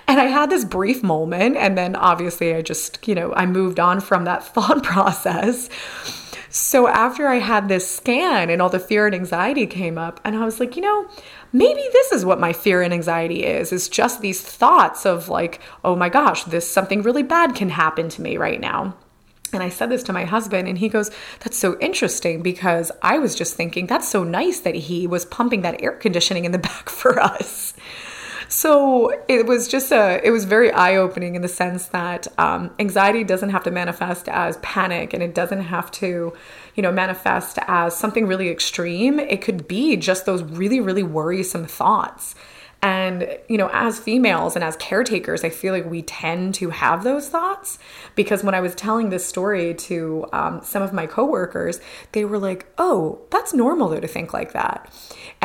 And 0.08 0.20
I 0.20 0.26
had 0.26 0.50
this 0.50 0.66
brief 0.66 1.04
moment. 1.04 1.58
And 1.58 1.78
then 1.78 1.96
obviously, 1.96 2.56
I 2.56 2.64
just, 2.64 3.08
you 3.08 3.14
know, 3.14 3.32
I 3.34 3.46
moved 3.46 3.80
on 3.80 4.00
from 4.02 4.24
that 4.26 4.44
thought 4.56 4.82
process. 4.82 5.70
So 6.50 6.88
after 6.88 7.28
I 7.28 7.36
had 7.36 7.68
this 7.68 7.88
scan 7.88 8.50
and 8.50 8.64
all 8.64 8.70
the 8.70 8.80
fear 8.80 9.06
and 9.06 9.14
anxiety 9.14 9.68
came 9.68 10.00
up, 10.00 10.22
and 10.24 10.38
I 10.38 10.46
was 10.46 10.60
like, 10.60 10.76
you 10.76 10.82
know, 10.82 11.06
maybe 11.54 11.84
this 11.94 12.12
is 12.12 12.26
what 12.26 12.40
my 12.40 12.54
fear 12.54 12.82
and 12.82 12.94
anxiety 12.94 13.44
is 13.44 13.72
is 13.72 13.90
just 13.90 14.22
these 14.22 14.42
thoughts 14.42 15.06
of 15.06 15.30
like 15.30 15.60
oh 15.84 15.96
my 15.96 16.10
gosh 16.10 16.44
this 16.46 16.70
something 16.70 17.02
really 17.02 17.24
bad 17.24 17.56
can 17.56 17.70
happen 17.70 18.10
to 18.10 18.22
me 18.22 18.38
right 18.38 18.60
now 18.60 18.96
and 19.56 19.64
I 19.64 19.70
said 19.70 19.90
this 19.90 20.04
to 20.04 20.14
my 20.14 20.26
husband, 20.26 20.68
and 20.68 20.78
he 20.78 20.90
goes, 20.90 21.10
That's 21.40 21.58
so 21.58 21.80
interesting 21.80 22.42
because 22.42 22.92
I 23.02 23.18
was 23.18 23.36
just 23.36 23.56
thinking 23.56 23.88
that's 23.88 24.08
so 24.08 24.24
nice 24.24 24.60
that 24.60 24.76
he 24.76 25.08
was 25.08 25.26
pumping 25.26 25.62
that 25.62 25.82
air 25.82 25.94
conditioning 25.94 26.46
in 26.46 26.52
the 26.52 26.58
back 26.70 26.90
for 26.90 27.20
us. 27.20 27.74
So 28.48 29.24
it 29.28 29.46
was 29.46 29.68
just 29.68 29.92
a, 29.92 30.22
it 30.24 30.32
was 30.32 30.46
very 30.46 30.72
eye 30.72 30.96
opening 30.96 31.36
in 31.36 31.42
the 31.42 31.48
sense 31.48 31.88
that 31.88 32.28
um, 32.38 32.72
anxiety 32.80 33.24
doesn't 33.24 33.50
have 33.50 33.64
to 33.64 33.72
manifest 33.72 34.30
as 34.30 34.58
panic 34.58 35.14
and 35.14 35.24
it 35.24 35.34
doesn't 35.34 35.62
have 35.62 35.92
to, 35.92 36.34
you 36.76 36.84
know, 36.84 36.92
manifest 36.92 37.58
as 37.68 37.96
something 37.98 38.28
really 38.28 38.50
extreme. 38.50 39.20
It 39.20 39.42
could 39.42 39.68
be 39.68 39.98
just 39.98 40.26
those 40.26 40.44
really, 40.44 40.80
really 40.80 41.04
worrisome 41.04 41.66
thoughts. 41.66 42.36
And, 42.82 43.28
you 43.50 43.58
know, 43.58 43.72
as 43.74 43.98
females 43.98 44.54
and 44.56 44.64
as 44.64 44.76
caretakers, 44.76 45.44
I 45.44 45.50
feel 45.50 45.74
like 45.74 45.90
we 45.90 46.04
tend 46.04 46.54
to 46.56 46.70
have 46.70 47.04
those 47.04 47.30
thoughts 47.30 47.80
because 48.14 48.44
when 48.44 48.54
I 48.54 48.62
was 48.62 48.76
telling 48.76 49.10
this 49.10 49.26
story 49.26 49.74
to 49.74 50.28
um, 50.32 50.62
some 50.64 50.84
of 50.84 50.94
my 50.94 51.08
coworkers, 51.08 51.80
they 52.12 52.26
were 52.26 52.38
like, 52.38 52.68
oh, 52.78 53.22
that's 53.32 53.56
normal 53.56 53.90
though 53.90 54.00
to 54.00 54.08
think 54.08 54.34
like 54.34 54.54
that. 54.54 54.94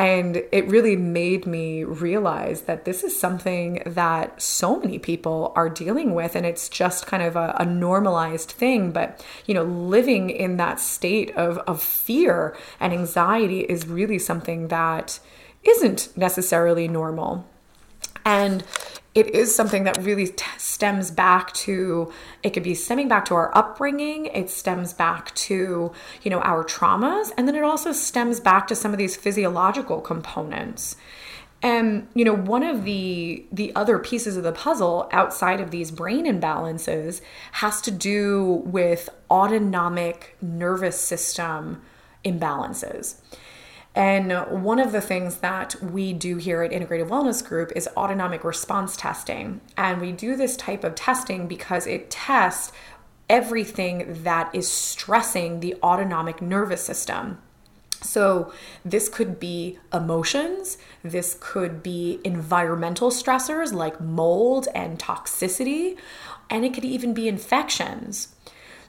And 0.01 0.41
it 0.51 0.67
really 0.67 0.95
made 0.95 1.45
me 1.45 1.83
realize 1.83 2.61
that 2.61 2.85
this 2.85 3.03
is 3.03 3.19
something 3.19 3.83
that 3.85 4.41
so 4.41 4.79
many 4.79 4.97
people 4.97 5.53
are 5.55 5.69
dealing 5.69 6.15
with. 6.15 6.35
And 6.35 6.43
it's 6.43 6.69
just 6.69 7.05
kind 7.05 7.21
of 7.21 7.35
a, 7.35 7.55
a 7.59 7.65
normalized 7.65 8.49
thing. 8.49 8.91
But, 8.91 9.23
you 9.45 9.53
know, 9.53 9.61
living 9.61 10.31
in 10.31 10.57
that 10.57 10.79
state 10.79 11.29
of, 11.35 11.59
of 11.59 11.83
fear 11.83 12.57
and 12.79 12.93
anxiety 12.93 13.59
is 13.59 13.87
really 13.87 14.17
something 14.17 14.69
that 14.69 15.19
isn't 15.61 16.09
necessarily 16.17 16.87
normal. 16.87 17.47
And 18.25 18.63
it 19.13 19.35
is 19.35 19.53
something 19.53 19.83
that 19.83 19.97
really 19.97 20.27
t- 20.27 20.45
stems 20.57 21.11
back 21.11 21.53
to 21.53 22.11
it 22.43 22.51
could 22.51 22.63
be 22.63 22.73
stemming 22.73 23.07
back 23.07 23.25
to 23.25 23.35
our 23.35 23.55
upbringing 23.57 24.27
it 24.27 24.49
stems 24.49 24.93
back 24.93 25.33
to 25.35 25.91
you 26.23 26.31
know 26.31 26.39
our 26.41 26.63
traumas 26.63 27.31
and 27.37 27.47
then 27.47 27.55
it 27.55 27.63
also 27.63 27.91
stems 27.91 28.39
back 28.39 28.67
to 28.67 28.75
some 28.75 28.91
of 28.91 28.97
these 28.97 29.15
physiological 29.15 30.01
components. 30.01 30.95
And 31.63 32.07
you 32.15 32.25
know 32.25 32.33
one 32.33 32.63
of 32.63 32.85
the 32.85 33.45
the 33.51 33.75
other 33.75 33.99
pieces 33.99 34.35
of 34.35 34.43
the 34.43 34.51
puzzle 34.51 35.07
outside 35.11 35.59
of 35.61 35.69
these 35.69 35.91
brain 35.91 36.25
imbalances 36.25 37.21
has 37.51 37.81
to 37.81 37.91
do 37.91 38.63
with 38.65 39.09
autonomic 39.29 40.35
nervous 40.41 40.99
system 40.99 41.81
imbalances 42.25 43.15
and 43.93 44.31
one 44.63 44.79
of 44.79 44.93
the 44.93 45.01
things 45.01 45.37
that 45.37 45.75
we 45.81 46.13
do 46.13 46.37
here 46.37 46.61
at 46.61 46.71
Integrative 46.71 47.09
Wellness 47.09 47.45
Group 47.45 47.73
is 47.75 47.89
autonomic 47.97 48.43
response 48.43 48.95
testing. 48.95 49.59
And 49.75 49.99
we 49.99 50.13
do 50.13 50.37
this 50.37 50.55
type 50.55 50.85
of 50.85 50.95
testing 50.95 51.47
because 51.47 51.85
it 51.87 52.09
tests 52.09 52.71
everything 53.29 54.23
that 54.23 54.53
is 54.53 54.69
stressing 54.69 55.59
the 55.59 55.75
autonomic 55.83 56.41
nervous 56.41 56.83
system. 56.83 57.39
So, 58.01 58.51
this 58.83 59.09
could 59.09 59.39
be 59.39 59.77
emotions, 59.93 60.79
this 61.03 61.37
could 61.39 61.83
be 61.83 62.19
environmental 62.23 63.11
stressors 63.11 63.73
like 63.73 64.01
mold 64.01 64.67
and 64.73 64.97
toxicity, 64.97 65.97
and 66.49 66.65
it 66.65 66.73
could 66.73 66.83
even 66.83 67.13
be 67.13 67.27
infections. 67.27 68.35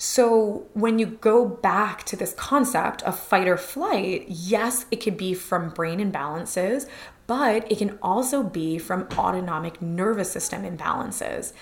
So, 0.05 0.67
when 0.73 0.99
you 0.99 1.07
go 1.07 1.47
back 1.47 2.03
to 2.07 2.17
this 2.17 2.33
concept 2.33 3.05
of 3.05 3.17
fight 3.17 3.47
or 3.47 3.57
flight, 3.57 4.25
yes, 4.27 4.85
it 4.91 4.97
could 4.97 5.17
be 5.17 5.33
from 5.33 5.71
brain 5.71 6.01
imbalances, 6.01 6.89
but 7.29 7.71
it 7.71 7.79
can 7.79 8.01
also 8.03 8.43
be 8.43 8.79
from 8.79 9.07
autonomic 9.17 9.81
nervous 9.81 10.29
system 10.33 10.65
imbalances. 10.65 11.53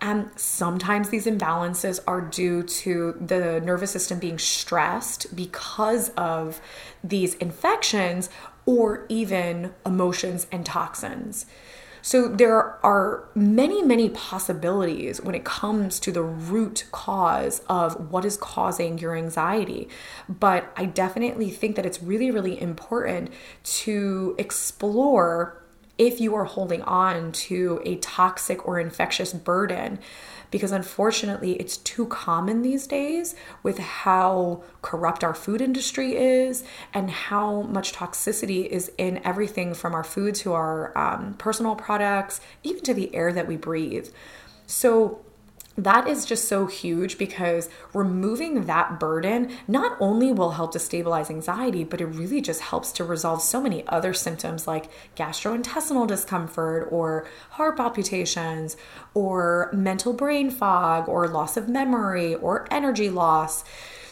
And 0.00 0.28
sometimes 0.34 1.10
these 1.10 1.26
imbalances 1.26 2.00
are 2.04 2.20
due 2.20 2.64
to 2.64 3.12
the 3.24 3.60
nervous 3.60 3.92
system 3.92 4.18
being 4.18 4.40
stressed 4.40 5.36
because 5.36 6.08
of 6.16 6.60
these 7.04 7.34
infections 7.34 8.28
or 8.66 9.06
even 9.08 9.72
emotions 9.86 10.48
and 10.50 10.66
toxins. 10.66 11.46
So 12.06 12.28
there 12.28 12.84
are 12.84 13.24
many, 13.34 13.82
many 13.82 14.10
possibilities 14.10 15.22
when 15.22 15.34
it 15.34 15.42
comes 15.42 15.98
to 16.00 16.12
the 16.12 16.20
root 16.20 16.84
cause 16.92 17.62
of 17.66 18.10
what 18.10 18.26
is 18.26 18.36
causing 18.36 18.98
your 18.98 19.16
anxiety. 19.16 19.88
But 20.28 20.70
I 20.76 20.84
definitely 20.84 21.48
think 21.48 21.76
that 21.76 21.86
it's 21.86 22.02
really, 22.02 22.30
really 22.30 22.60
important 22.60 23.30
to 23.80 24.34
explore 24.36 25.62
if 25.96 26.20
you 26.20 26.34
are 26.34 26.44
holding 26.44 26.82
on 26.82 27.32
to 27.32 27.80
a 27.86 27.96
toxic 27.96 28.68
or 28.68 28.78
infectious 28.78 29.32
burden 29.32 29.98
because 30.54 30.70
unfortunately 30.70 31.54
it's 31.54 31.78
too 31.78 32.06
common 32.06 32.62
these 32.62 32.86
days 32.86 33.34
with 33.64 33.76
how 33.78 34.62
corrupt 34.82 35.24
our 35.24 35.34
food 35.34 35.60
industry 35.60 36.14
is 36.14 36.62
and 36.94 37.10
how 37.10 37.62
much 37.62 37.92
toxicity 37.92 38.64
is 38.64 38.88
in 38.96 39.20
everything 39.24 39.74
from 39.74 39.92
our 39.96 40.04
food 40.04 40.32
to 40.32 40.52
our 40.52 40.96
um, 40.96 41.34
personal 41.38 41.74
products, 41.74 42.40
even 42.62 42.84
to 42.84 42.94
the 42.94 43.12
air 43.16 43.32
that 43.32 43.48
we 43.48 43.56
breathe. 43.56 44.06
So, 44.64 45.18
that 45.76 46.06
is 46.06 46.24
just 46.24 46.46
so 46.46 46.66
huge 46.66 47.18
because 47.18 47.68
removing 47.92 48.66
that 48.66 49.00
burden 49.00 49.50
not 49.66 49.96
only 49.98 50.32
will 50.32 50.52
help 50.52 50.72
to 50.72 50.78
stabilize 50.78 51.30
anxiety, 51.30 51.82
but 51.82 52.00
it 52.00 52.06
really 52.06 52.40
just 52.40 52.60
helps 52.60 52.92
to 52.92 53.04
resolve 53.04 53.42
so 53.42 53.60
many 53.60 53.86
other 53.88 54.14
symptoms 54.14 54.68
like 54.68 54.88
gastrointestinal 55.16 56.06
discomfort 56.06 56.88
or 56.92 57.26
heart 57.50 57.76
palpitations 57.76 58.76
or 59.14 59.70
mental 59.72 60.12
brain 60.12 60.48
fog 60.48 61.08
or 61.08 61.26
loss 61.26 61.56
of 61.56 61.68
memory 61.68 62.36
or 62.36 62.68
energy 62.70 63.10
loss. 63.10 63.64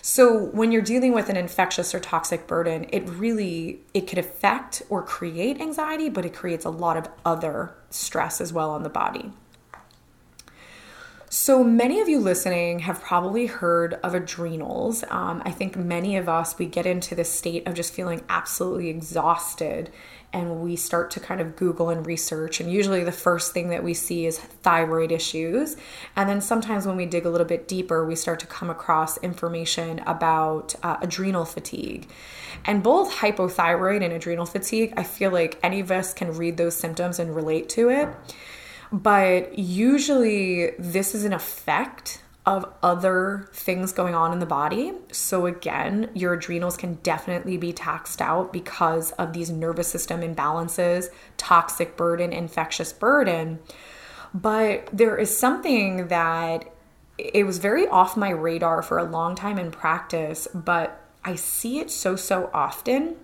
So 0.05 0.47
when 0.47 0.73
you're 0.73 0.83
dealing 0.83 1.13
with 1.13 1.29
an 1.29 1.37
infectious 1.37 1.95
or 1.95 2.01
toxic 2.01 2.49
burden, 2.49 2.87
it 2.93 3.09
really 3.09 3.83
it 3.95 4.09
could 4.09 4.19
affect 4.19 4.83
or 4.89 5.01
create 5.05 5.61
anxiety, 5.61 6.09
but 6.09 6.25
it 6.25 6.35
creates 6.35 6.65
a 6.65 6.71
lot 6.71 6.97
of 6.97 7.09
other 7.25 7.73
stress 7.89 8.41
as 8.41 8.53
well 8.53 8.71
on 8.71 8.83
the 8.83 8.89
body. 8.89 9.31
So, 11.35 11.65
many 11.65 11.99
of 12.03 12.11
you 12.11 12.21
listening 12.21 12.81
have 12.81 13.01
probably 13.01 13.47
heard 13.47 13.95
of 14.03 14.15
adrenals. 14.15 15.03
Um, 15.09 15.43
I 15.47 15.51
think 15.51 15.77
many 15.77 16.19
of 16.19 16.29
us, 16.29 16.59
we 16.59 16.67
get 16.67 16.85
into 16.85 17.15
this 17.15 17.33
state 17.33 17.67
of 17.67 17.73
just 17.73 17.95
feeling 17.95 18.23
absolutely 18.29 18.91
exhausted 18.91 19.91
and 20.35 20.61
we 20.61 20.77
start 20.77 21.11
to 21.13 21.21
kind 21.21 21.41
of 21.41 21.57
Google 21.57 21.89
and 21.89 22.07
research. 22.07 22.61
And 22.61 22.71
usually, 22.71 23.03
the 23.03 23.13
first 23.13 23.55
thing 23.55 23.71
that 23.71 23.83
we 23.83 23.95
see 23.95 24.27
is 24.27 24.39
thyroid 24.39 25.11
issues. 25.11 25.79
And 26.17 26.29
then 26.29 26.43
sometimes, 26.43 26.87
when 26.87 26.99
we 26.99 27.07
dig 27.07 27.25
a 27.25 27.31
little 27.31 27.47
bit 27.47 27.67
deeper, 27.67 28.05
we 28.05 28.15
start 28.15 28.39
to 28.41 28.47
come 28.47 28.69
across 28.69 29.17
information 29.23 30.01
about 30.01 30.75
uh, 30.83 30.99
adrenal 31.01 31.47
fatigue. 31.47 32.11
And 32.67 32.83
both 32.83 33.11
hypothyroid 33.11 34.05
and 34.05 34.13
adrenal 34.13 34.45
fatigue, 34.45 34.93
I 34.99 35.03
feel 35.03 35.31
like 35.31 35.59
any 35.63 35.81
of 35.81 35.91
us 35.91 36.13
can 36.13 36.37
read 36.37 36.59
those 36.59 36.77
symptoms 36.77 37.19
and 37.19 37.35
relate 37.35 37.71
to 37.71 37.89
it. 37.89 38.11
But 38.93 39.59
usually, 39.59 40.73
this 40.79 41.15
is 41.15 41.25
an 41.25 41.33
effect 41.33 42.23
of 42.45 42.71
other 42.83 43.49
things 43.53 43.93
going 43.93 44.15
on 44.15 44.33
in 44.33 44.41
the 44.41 44.47
body. 44.47 44.93
So, 45.13 45.47
again, 45.47 46.11
your 46.15 46.35
adrenals 46.35 46.77
can 46.77 46.95
definitely 46.97 47.57
be 47.57 47.73
taxed 47.73 48.21
out 48.21 48.53
because 48.53 49.13
of 49.13 49.33
these 49.33 49.49
nervous 49.49 49.89
system 49.89 50.21
imbalances, 50.21 51.07
toxic 51.37 51.97
burden, 51.97 52.33
infectious 52.33 52.93
burden. 52.93 53.61
But 54.35 54.89
there 54.93 55.17
is 55.17 55.37
something 55.37 56.09
that 56.09 56.73
it 57.17 57.47
was 57.47 57.59
very 57.59 57.87
off 57.87 58.17
my 58.17 58.31
radar 58.31 58.83
for 58.83 58.99
a 58.99 59.05
long 59.05 59.35
time 59.35 59.59
in 59.59 59.71
practice, 59.71 60.49
but 60.53 61.01
I 61.25 61.37
see 61.37 61.79
it 61.79 61.91
so, 61.91 62.17
so 62.17 62.51
often 62.53 63.17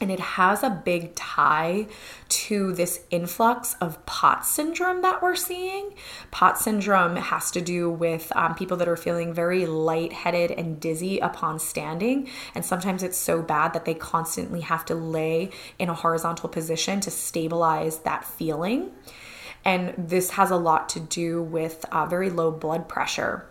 and 0.00 0.10
it 0.10 0.20
has 0.20 0.62
a 0.62 0.70
big 0.70 1.14
tie 1.14 1.86
to 2.28 2.72
this 2.72 3.02
influx 3.10 3.74
of 3.80 4.04
POTS 4.06 4.48
syndrome 4.48 5.02
that 5.02 5.22
we're 5.22 5.36
seeing. 5.36 5.94
POTS 6.30 6.62
syndrome 6.62 7.16
has 7.16 7.50
to 7.50 7.60
do 7.60 7.90
with 7.90 8.32
um, 8.34 8.54
people 8.54 8.76
that 8.78 8.88
are 8.88 8.96
feeling 8.96 9.34
very 9.34 9.66
lightheaded 9.66 10.52
and 10.52 10.80
dizzy 10.80 11.18
upon 11.18 11.58
standing. 11.58 12.28
And 12.54 12.64
sometimes 12.64 13.02
it's 13.02 13.18
so 13.18 13.42
bad 13.42 13.74
that 13.74 13.84
they 13.84 13.94
constantly 13.94 14.62
have 14.62 14.84
to 14.86 14.94
lay 14.94 15.50
in 15.78 15.90
a 15.90 15.94
horizontal 15.94 16.48
position 16.48 17.00
to 17.00 17.10
stabilize 17.10 17.98
that 18.00 18.24
feeling. 18.24 18.92
And 19.64 19.94
this 19.98 20.30
has 20.30 20.50
a 20.50 20.56
lot 20.56 20.88
to 20.90 21.00
do 21.00 21.42
with 21.42 21.84
uh, 21.92 22.06
very 22.06 22.30
low 22.30 22.50
blood 22.50 22.88
pressure. 22.88 23.46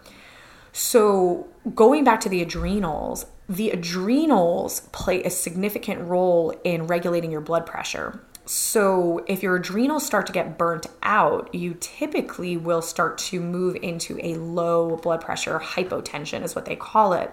So, 0.72 1.48
going 1.76 2.04
back 2.04 2.20
to 2.22 2.30
the 2.30 2.42
adrenals, 2.42 3.26
the 3.50 3.72
adrenals 3.72 4.82
play 4.92 5.24
a 5.24 5.30
significant 5.30 6.02
role 6.02 6.54
in 6.64 6.86
regulating 6.86 7.32
your 7.32 7.42
blood 7.42 7.66
pressure. 7.66 8.22
So, 8.46 9.24
if 9.28 9.44
your 9.44 9.56
adrenals 9.58 10.06
start 10.06 10.26
to 10.28 10.34
get 10.34 10.58
burnt 10.58 10.88
out, 11.04 11.54
you 11.54 11.76
typically 11.80 12.58
will 12.58 12.82
start 12.82 13.18
to 13.20 13.40
move 13.40 13.76
into 13.82 14.20
a 14.24 14.36
low 14.36 14.98
blood 14.98 15.22
pressure, 15.22 15.60
hypotension 15.60 16.44
is 16.44 16.56
what 16.56 16.66
they 16.66 16.76
call 16.76 17.14
it. 17.14 17.32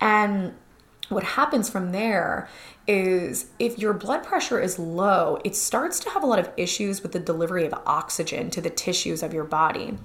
And 0.00 0.54
what 1.08 1.22
happens 1.22 1.70
from 1.70 1.92
there 1.92 2.48
is 2.88 3.46
if 3.58 3.78
your 3.78 3.92
blood 3.92 4.22
pressure 4.22 4.60
is 4.60 4.78
low, 4.78 5.38
it 5.44 5.56
starts 5.56 5.98
to 6.00 6.10
have 6.10 6.22
a 6.22 6.26
lot 6.26 6.38
of 6.38 6.50
issues 6.56 7.02
with 7.02 7.12
the 7.12 7.18
delivery 7.18 7.66
of 7.66 7.74
oxygen 7.84 8.50
to 8.50 8.60
the 8.60 8.70
tissues 8.70 9.22
of 9.22 9.34
your 9.34 9.44
body. 9.44 9.98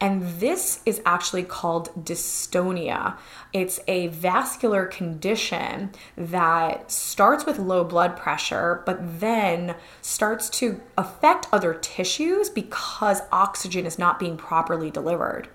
And 0.00 0.22
this 0.40 0.80
is 0.86 1.00
actually 1.04 1.42
called 1.42 1.90
dystonia. 2.04 3.16
It's 3.52 3.80
a 3.88 4.08
vascular 4.08 4.86
condition 4.86 5.90
that 6.16 6.90
starts 6.90 7.44
with 7.44 7.58
low 7.58 7.82
blood 7.82 8.16
pressure, 8.16 8.82
but 8.86 9.20
then 9.20 9.74
starts 10.00 10.48
to 10.50 10.80
affect 10.96 11.48
other 11.52 11.74
tissues 11.74 12.50
because 12.50 13.22
oxygen 13.32 13.84
is 13.84 13.98
not 13.98 14.20
being 14.20 14.36
properly 14.36 14.90
delivered. 14.90 15.48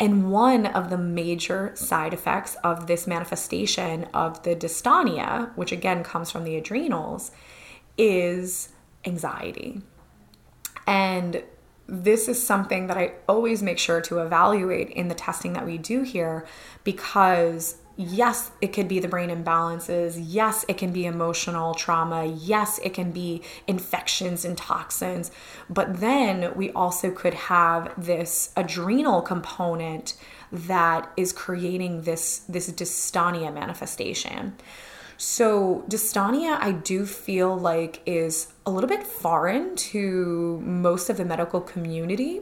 And 0.00 0.30
one 0.30 0.66
of 0.66 0.90
the 0.90 0.98
major 0.98 1.72
side 1.74 2.14
effects 2.14 2.56
of 2.62 2.86
this 2.86 3.06
manifestation 3.06 4.04
of 4.14 4.42
the 4.44 4.54
dystonia, 4.54 5.54
which 5.56 5.72
again 5.72 6.04
comes 6.04 6.30
from 6.30 6.44
the 6.44 6.56
adrenals, 6.56 7.32
is 7.96 8.68
anxiety. 9.04 9.82
And 10.86 11.42
this 11.88 12.28
is 12.28 12.44
something 12.44 12.86
that 12.86 12.96
I 12.96 13.14
always 13.28 13.62
make 13.62 13.78
sure 13.78 14.00
to 14.02 14.18
evaluate 14.20 14.90
in 14.90 15.08
the 15.08 15.14
testing 15.14 15.54
that 15.54 15.66
we 15.66 15.78
do 15.78 16.02
here 16.02 16.46
because 16.84 17.76
yes, 17.98 18.52
it 18.60 18.68
could 18.68 18.88
be 18.88 19.00
the 19.00 19.08
brain 19.08 19.28
imbalances. 19.28 20.18
Yes, 20.18 20.64
it 20.68 20.78
can 20.78 20.92
be 20.92 21.04
emotional 21.04 21.74
trauma. 21.74 22.24
Yes, 22.24 22.78
it 22.78 22.94
can 22.94 23.10
be 23.10 23.42
infections 23.66 24.44
and 24.44 24.56
toxins. 24.56 25.30
But 25.68 26.00
then 26.00 26.54
we 26.54 26.70
also 26.70 27.10
could 27.10 27.34
have 27.34 27.92
this 28.02 28.50
adrenal 28.56 29.20
component 29.20 30.14
that 30.52 31.12
is 31.16 31.32
creating 31.32 32.02
this 32.02 32.38
this 32.48 32.70
dystonia 32.70 33.52
manifestation. 33.52 34.54
So, 35.20 35.84
dystonia, 35.88 36.58
I 36.60 36.70
do 36.70 37.04
feel 37.04 37.58
like 37.58 38.00
is 38.06 38.52
a 38.64 38.70
little 38.70 38.88
bit 38.88 39.02
foreign 39.02 39.74
to 39.74 40.60
most 40.64 41.10
of 41.10 41.16
the 41.16 41.24
medical 41.24 41.60
community. 41.60 42.40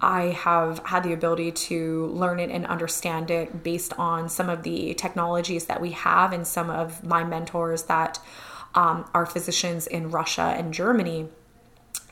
I 0.00 0.26
have 0.26 0.80
had 0.86 1.04
the 1.04 1.12
ability 1.12 1.52
to 1.52 2.06
learn 2.06 2.38
it 2.38 2.50
and 2.50 2.66
understand 2.66 3.30
it 3.30 3.62
based 3.62 3.92
on 3.98 4.28
some 4.28 4.50
of 4.50 4.62
the 4.62 4.94
technologies 4.94 5.66
that 5.66 5.80
we 5.80 5.92
have 5.92 6.32
and 6.32 6.46
some 6.46 6.68
of 6.68 7.02
my 7.02 7.24
mentors 7.24 7.84
that 7.84 8.18
um, 8.74 9.08
are 9.14 9.24
physicians 9.24 9.86
in 9.86 10.10
Russia 10.10 10.54
and 10.56 10.74
Germany. 10.74 11.28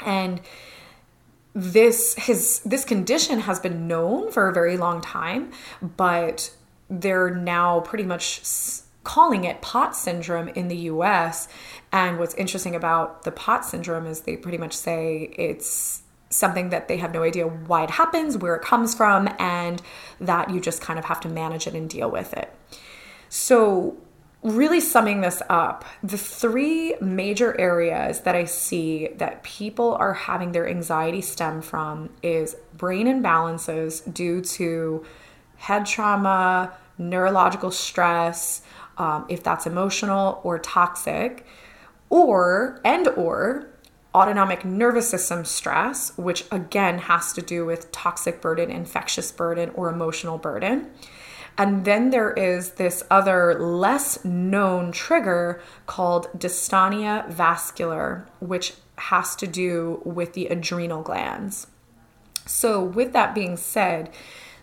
And 0.01 0.40
this 1.55 2.14
his 2.14 2.61
this 2.64 2.85
condition 2.85 3.40
has 3.40 3.61
been 3.61 3.87
known 3.87 4.33
for 4.33 4.49
a 4.49 4.53
very 4.53 4.77
long 4.77 5.01
time, 5.01 5.53
but 5.81 6.53
they're 6.90 7.31
now 7.31 7.81
pretty 7.81 8.05
much 8.05 8.40
calling 9.05 9.44
it 9.44 9.61
POTS 9.61 9.99
syndrome 9.99 10.49
in 10.49 10.68
the 10.68 10.77
US. 10.77 11.47
And 11.92 12.18
what's 12.18 12.35
interesting 12.35 12.75
about 12.75 13.23
the 13.23 13.31
POTS 13.31 13.70
syndrome 13.70 14.07
is 14.07 14.23
they 14.23 14.37
pretty 14.37 14.59
much 14.59 14.73
say 14.73 15.33
it's 15.37 16.03
something 16.35 16.70
that 16.70 16.88
they 16.88 16.97
have 16.97 17.12
no 17.12 17.23
idea 17.23 17.47
why 17.47 17.85
it 17.85 17.90
happens, 17.90 18.37
where 18.37 18.55
it 18.57 18.62
comes 18.62 18.94
from, 18.94 19.29
and 19.38 19.81
that 20.20 20.51
you 20.51 20.61
just 20.61 20.81
kind 20.81 20.99
of 20.99 21.05
have 21.07 21.20
to 21.20 21.29
manage 21.29 21.66
it 21.66 21.75
and 21.75 21.88
deal 21.88 22.11
with 22.11 22.33
it. 22.35 22.53
So, 23.29 23.97
really 24.42 24.81
summing 24.81 25.23
this 25.23 25.42
up, 25.49 25.85
the 26.03 26.18
three 26.18 26.94
major 27.01 27.59
areas 27.59 28.20
that 28.20 28.35
I 28.37 28.44
see 28.44 29.09
that 29.16 29.42
people 29.42 29.94
are 29.94 30.12
having 30.12 30.53
their 30.53 30.68
anxiety 30.68 31.23
stem 31.23 31.62
from 31.62 32.11
is 32.23 32.55
brain 32.77 33.07
imbalances 33.07 34.12
due 34.12 34.42
to 34.42 35.05
head 35.57 35.87
trauma, 35.87 36.75
neurological 36.99 37.70
stress, 37.70 38.61
um, 38.99 39.25
if 39.29 39.42
that's 39.42 39.66
emotional 39.66 40.40
or 40.44 40.59
toxic, 40.59 41.47
or 42.11 42.81
and 42.85 43.09
or 43.09 43.66
autonomic 44.14 44.64
nervous 44.64 45.09
system 45.09 45.44
stress, 45.44 46.16
which 46.16 46.44
again 46.50 46.98
has 46.98 47.33
to 47.33 47.42
do 47.42 47.66
with 47.66 47.90
toxic 47.90 48.40
burden, 48.40 48.70
infectious 48.70 49.33
burden, 49.33 49.70
or 49.74 49.88
emotional 49.88 50.38
burden. 50.38 50.90
And 51.57 51.85
then 51.85 52.11
there 52.11 52.33
is 52.33 52.72
this 52.72 53.03
other 53.11 53.59
less 53.59 54.24
known 54.24 54.92
trigger 54.92 55.61
called 55.87 56.29
dystonia 56.37 57.29
vascular, 57.29 58.27
which 58.40 58.74
has 58.96 59.37
to 59.37 59.46
do 59.46 60.00
with 60.05 60.33
the 60.33 60.46
adrenal 60.46 61.03
glands. 61.03 61.66
So, 62.46 62.83
with 62.83 63.12
that 63.12 63.35
being 63.35 63.57
said, 63.57 64.11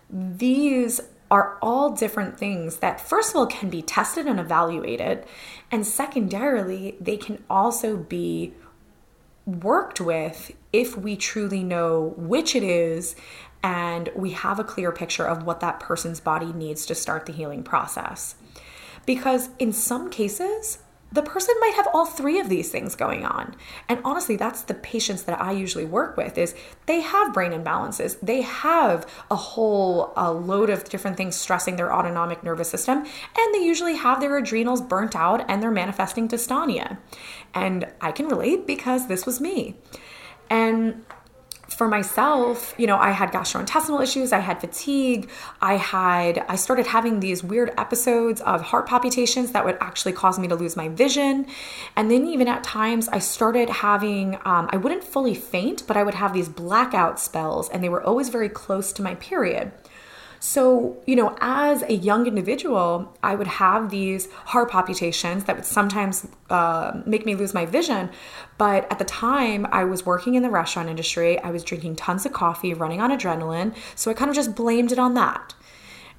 these 0.10 1.02
are 1.32 1.58
all 1.62 1.92
different 1.92 2.38
things 2.38 2.78
that, 2.78 3.00
first 3.00 3.32
of 3.32 3.38
all, 3.38 3.48
can 3.48 3.70
be 3.70 3.82
tested 3.82 4.28
and 4.28 4.40
evaluated. 4.40 5.26
And 5.72 5.88
secondarily, 5.88 6.98
they 7.00 7.16
can 7.16 7.42
also 7.50 7.96
be 7.96 8.54
worked 9.46 10.00
with 10.00 10.52
if 10.72 10.98
we 10.98 11.16
truly 11.16 11.64
know 11.64 12.14
which 12.18 12.56
it 12.56 12.64
is 12.64 13.16
and 13.64 14.10
we 14.16 14.32
have 14.32 14.60
a 14.60 14.64
clear 14.64 14.92
picture 14.92 15.26
of 15.26 15.44
what 15.44 15.60
that 15.60 15.80
person's 15.80 16.20
body 16.20 16.52
needs 16.52 16.86
to 16.88 16.96
start 16.96 17.26
the 17.26 17.34
healing 17.34 17.64
process. 17.64 18.36
Because 19.06 19.50
in 19.60 19.74
some 19.74 20.10
cases, 20.10 20.80
the 21.12 21.22
person 21.22 21.56
might 21.60 21.74
have 21.74 21.88
all 21.94 22.06
three 22.06 22.40
of 22.40 22.50
these 22.50 22.70
things 22.70 22.96
going 22.96 23.26
on. 23.26 23.56
And 23.90 24.00
honestly 24.06 24.36
that's 24.36 24.62
the 24.64 24.74
patients 24.74 25.24
that 25.24 25.40
i 25.42 25.52
usually 25.52 25.86
work 25.86 26.18
with 26.18 26.38
is 26.38 26.56
they 26.86 27.02
have 27.02 27.34
brain 27.34 27.52
imbalances. 27.52 28.20
They 28.22 28.42
have 28.42 29.06
a 29.30 29.36
whole 29.36 30.14
a 30.16 30.32
load 30.32 30.70
of 30.70 30.86
different 30.86 31.18
things 31.18 31.36
stressing 31.36 31.76
their 31.76 31.94
autonomic 31.94 32.44
nervous 32.44 32.70
system 32.70 33.00
and 33.00 33.54
they 33.54 33.64
usually 33.64 33.96
have 33.96 34.20
their 34.22 34.38
adrenals 34.38 34.82
burnt 34.82 35.16
out 35.16 35.44
and 35.50 35.62
they're 35.62 35.72
manifesting 35.72 36.28
dystonia. 36.28 36.98
And 37.54 37.88
i 38.00 38.12
can 38.12 38.28
relate 38.28 38.66
because 38.66 39.08
this 39.08 39.26
was 39.26 39.42
me. 39.42 39.76
And 40.50 41.06
for 41.74 41.88
myself, 41.88 42.74
you 42.78 42.88
know, 42.88 42.98
I 42.98 43.12
had 43.12 43.32
gastrointestinal 43.32 44.02
issues, 44.02 44.32
I 44.32 44.40
had 44.40 44.60
fatigue, 44.60 45.30
I 45.62 45.78
had 45.78 46.40
I 46.48 46.56
started 46.56 46.88
having 46.88 47.20
these 47.20 47.44
weird 47.44 47.72
episodes 47.78 48.42
of 48.42 48.62
heart 48.62 48.88
palpitations 48.88 49.52
that 49.52 49.66
would 49.66 49.78
actually 49.80 50.14
cause 50.14 50.38
me 50.38 50.48
to 50.48 50.56
lose 50.56 50.76
my 50.76 50.90
vision. 50.90 51.48
And 51.96 52.12
then 52.12 52.28
even 52.28 52.48
at 52.48 52.64
times 52.64 53.08
I 53.10 53.20
started 53.20 53.70
having 53.70 54.36
um, 54.46 54.70
I 54.72 54.78
wouldn't 54.78 55.04
fully 55.04 55.36
faint, 55.36 55.84
but 55.88 55.98
I 55.98 56.04
would 56.04 56.16
have 56.16 56.34
these 56.34 56.50
blackout 56.50 57.20
spells 57.20 57.70
and 57.70 57.84
they 57.84 57.90
were 57.90 58.04
always 58.04 58.30
very 58.30 58.50
close 58.50 58.92
to 58.94 59.02
my 59.02 59.16
period. 59.16 59.72
So, 60.44 60.98
you 61.06 61.16
know, 61.16 61.38
as 61.40 61.84
a 61.84 61.94
young 61.94 62.26
individual, 62.26 63.16
I 63.22 63.36
would 63.36 63.46
have 63.46 63.92
these 63.92 64.28
heart 64.32 64.72
palpitations 64.72 65.44
that 65.44 65.56
would 65.56 65.66
sometimes 65.66 66.28
uh, 66.50 67.00
make 67.06 67.28
me 67.28 67.36
lose 67.36 67.54
my 67.54 67.68
vision. 67.68 68.10
But 68.58 68.92
at 68.92 68.98
the 68.98 69.06
time, 69.06 69.68
I 69.72 69.84
was 69.84 70.04
working 70.04 70.34
in 70.34 70.42
the 70.42 70.50
restaurant 70.50 70.90
industry. 70.90 71.38
I 71.42 71.52
was 71.52 71.64
drinking 71.64 71.98
tons 71.98 72.26
of 72.26 72.34
coffee, 72.34 72.74
running 72.74 73.00
on 73.00 73.12
adrenaline. 73.12 73.76
So 73.94 74.10
I 74.10 74.16
kind 74.16 74.30
of 74.30 74.36
just 74.36 74.56
blamed 74.56 74.92
it 74.92 74.98
on 74.98 75.14
that. 75.14 75.54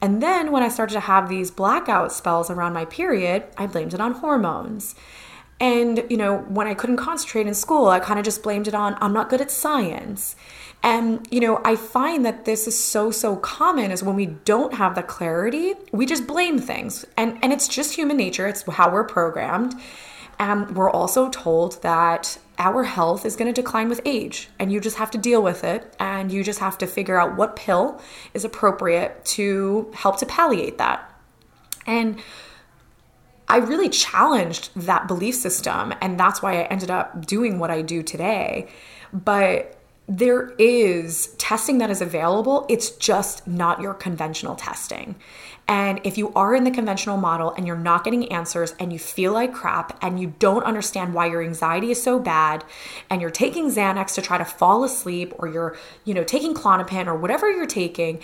And 0.00 0.22
then 0.22 0.52
when 0.52 0.62
I 0.62 0.68
started 0.68 0.94
to 0.94 1.00
have 1.00 1.28
these 1.28 1.50
blackout 1.50 2.12
spells 2.12 2.48
around 2.48 2.74
my 2.74 2.84
period, 2.84 3.42
I 3.56 3.66
blamed 3.66 3.92
it 3.92 4.00
on 4.00 4.12
hormones. 4.12 4.94
And, 5.62 6.04
you 6.10 6.16
know, 6.16 6.38
when 6.38 6.66
I 6.66 6.74
couldn't 6.74 6.96
concentrate 6.96 7.46
in 7.46 7.54
school, 7.54 7.86
I 7.86 8.00
kind 8.00 8.18
of 8.18 8.24
just 8.24 8.42
blamed 8.42 8.66
it 8.66 8.74
on 8.74 8.98
I'm 9.00 9.12
not 9.12 9.30
good 9.30 9.40
at 9.40 9.48
science. 9.48 10.34
And, 10.82 11.24
you 11.30 11.38
know, 11.38 11.60
I 11.64 11.76
find 11.76 12.26
that 12.26 12.44
this 12.44 12.66
is 12.66 12.76
so, 12.76 13.12
so 13.12 13.36
common 13.36 13.92
is 13.92 14.02
when 14.02 14.16
we 14.16 14.26
don't 14.26 14.74
have 14.74 14.96
the 14.96 15.04
clarity, 15.04 15.74
we 15.92 16.04
just 16.04 16.26
blame 16.26 16.58
things. 16.58 17.06
And, 17.16 17.38
and 17.42 17.52
it's 17.52 17.68
just 17.68 17.94
human 17.94 18.16
nature, 18.16 18.48
it's 18.48 18.64
how 18.64 18.90
we're 18.92 19.04
programmed. 19.04 19.76
And 20.40 20.74
we're 20.74 20.90
also 20.90 21.28
told 21.28 21.80
that 21.82 22.36
our 22.58 22.82
health 22.82 23.24
is 23.24 23.36
going 23.36 23.52
to 23.52 23.62
decline 23.62 23.88
with 23.88 24.00
age 24.04 24.48
and 24.58 24.72
you 24.72 24.80
just 24.80 24.96
have 24.96 25.12
to 25.12 25.18
deal 25.18 25.44
with 25.44 25.62
it 25.62 25.94
and 26.00 26.32
you 26.32 26.42
just 26.42 26.58
have 26.58 26.76
to 26.78 26.88
figure 26.88 27.20
out 27.20 27.36
what 27.36 27.54
pill 27.54 28.00
is 28.34 28.44
appropriate 28.44 29.24
to 29.26 29.92
help 29.94 30.18
to 30.18 30.26
palliate 30.26 30.78
that. 30.78 31.08
And 31.86 32.20
I 33.52 33.58
really 33.58 33.90
challenged 33.90 34.70
that 34.74 35.06
belief 35.06 35.34
system 35.34 35.92
and 36.00 36.18
that's 36.18 36.40
why 36.40 36.62
I 36.62 36.62
ended 36.68 36.90
up 36.90 37.26
doing 37.26 37.58
what 37.58 37.70
I 37.70 37.82
do 37.82 38.02
today. 38.02 38.66
But 39.12 39.78
there 40.08 40.54
is 40.58 41.34
testing 41.36 41.76
that 41.76 41.90
is 41.90 42.00
available. 42.00 42.64
It's 42.70 42.92
just 42.92 43.46
not 43.46 43.82
your 43.82 43.92
conventional 43.92 44.54
testing. 44.56 45.16
And 45.68 46.00
if 46.02 46.16
you 46.16 46.32
are 46.32 46.54
in 46.54 46.64
the 46.64 46.70
conventional 46.70 47.18
model 47.18 47.52
and 47.52 47.66
you're 47.66 47.76
not 47.76 48.04
getting 48.04 48.32
answers 48.32 48.74
and 48.80 48.90
you 48.90 48.98
feel 48.98 49.34
like 49.34 49.52
crap 49.52 49.98
and 50.02 50.18
you 50.18 50.32
don't 50.38 50.64
understand 50.64 51.12
why 51.12 51.26
your 51.26 51.42
anxiety 51.42 51.90
is 51.90 52.02
so 52.02 52.18
bad 52.18 52.64
and 53.10 53.20
you're 53.20 53.30
taking 53.30 53.68
Xanax 53.68 54.14
to 54.14 54.22
try 54.22 54.38
to 54.38 54.46
fall 54.46 54.82
asleep 54.82 55.34
or 55.38 55.46
you're, 55.46 55.76
you 56.06 56.14
know, 56.14 56.24
taking 56.24 56.54
Klonopin 56.54 57.06
or 57.06 57.14
whatever 57.14 57.50
you're 57.50 57.66
taking, 57.66 58.22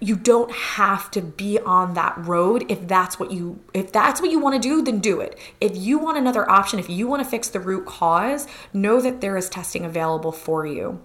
you 0.00 0.16
don't 0.16 0.50
have 0.52 1.10
to 1.10 1.20
be 1.20 1.58
on 1.60 1.94
that 1.94 2.16
road. 2.18 2.64
If 2.68 2.86
that's 2.86 3.18
what 3.18 3.30
you 3.30 3.60
if 3.74 3.92
that's 3.92 4.20
what 4.20 4.30
you 4.30 4.38
want 4.38 4.60
to 4.60 4.68
do 4.68 4.82
then 4.82 5.00
do 5.00 5.20
it. 5.20 5.38
If 5.60 5.76
you 5.76 5.98
want 5.98 6.18
another 6.18 6.48
option 6.50 6.78
if 6.78 6.88
you 6.88 7.08
want 7.08 7.22
to 7.22 7.28
fix 7.28 7.48
the 7.48 7.60
root 7.60 7.86
cause 7.86 8.46
know 8.72 9.00
that 9.00 9.20
there 9.20 9.36
is 9.36 9.48
testing 9.48 9.84
available 9.84 10.32
for 10.32 10.66
you. 10.66 11.00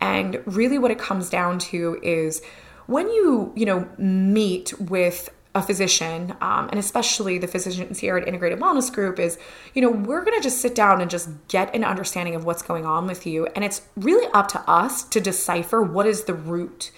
And 0.00 0.42
really 0.46 0.78
what 0.78 0.90
it 0.90 0.98
comes 0.98 1.30
down 1.30 1.58
to 1.60 1.98
is 2.02 2.42
when 2.86 3.08
you 3.08 3.52
you 3.54 3.66
know 3.66 3.88
meet 3.98 4.78
with 4.80 5.30
a 5.54 5.62
physician 5.62 6.34
um, 6.40 6.68
and 6.70 6.78
especially 6.78 7.36
the 7.36 7.46
physicians 7.46 7.98
here 7.98 8.16
at 8.16 8.26
integrated 8.26 8.58
wellness 8.58 8.90
group 8.90 9.18
is 9.18 9.38
you 9.74 9.82
know 9.82 9.90
we're 9.90 10.24
going 10.24 10.36
to 10.36 10.42
just 10.42 10.62
sit 10.62 10.74
down 10.74 11.00
and 11.02 11.10
just 11.10 11.28
get 11.48 11.74
an 11.74 11.84
understanding 11.84 12.34
of 12.34 12.44
what's 12.44 12.62
going 12.62 12.86
on 12.86 13.06
with 13.06 13.26
you. 13.26 13.46
And 13.54 13.64
it's 13.64 13.82
really 13.96 14.26
up 14.32 14.48
to 14.48 14.60
us 14.68 15.02
to 15.04 15.20
decipher 15.20 15.82
what 15.82 16.06
is 16.06 16.24
the 16.24 16.34
root 16.34 16.90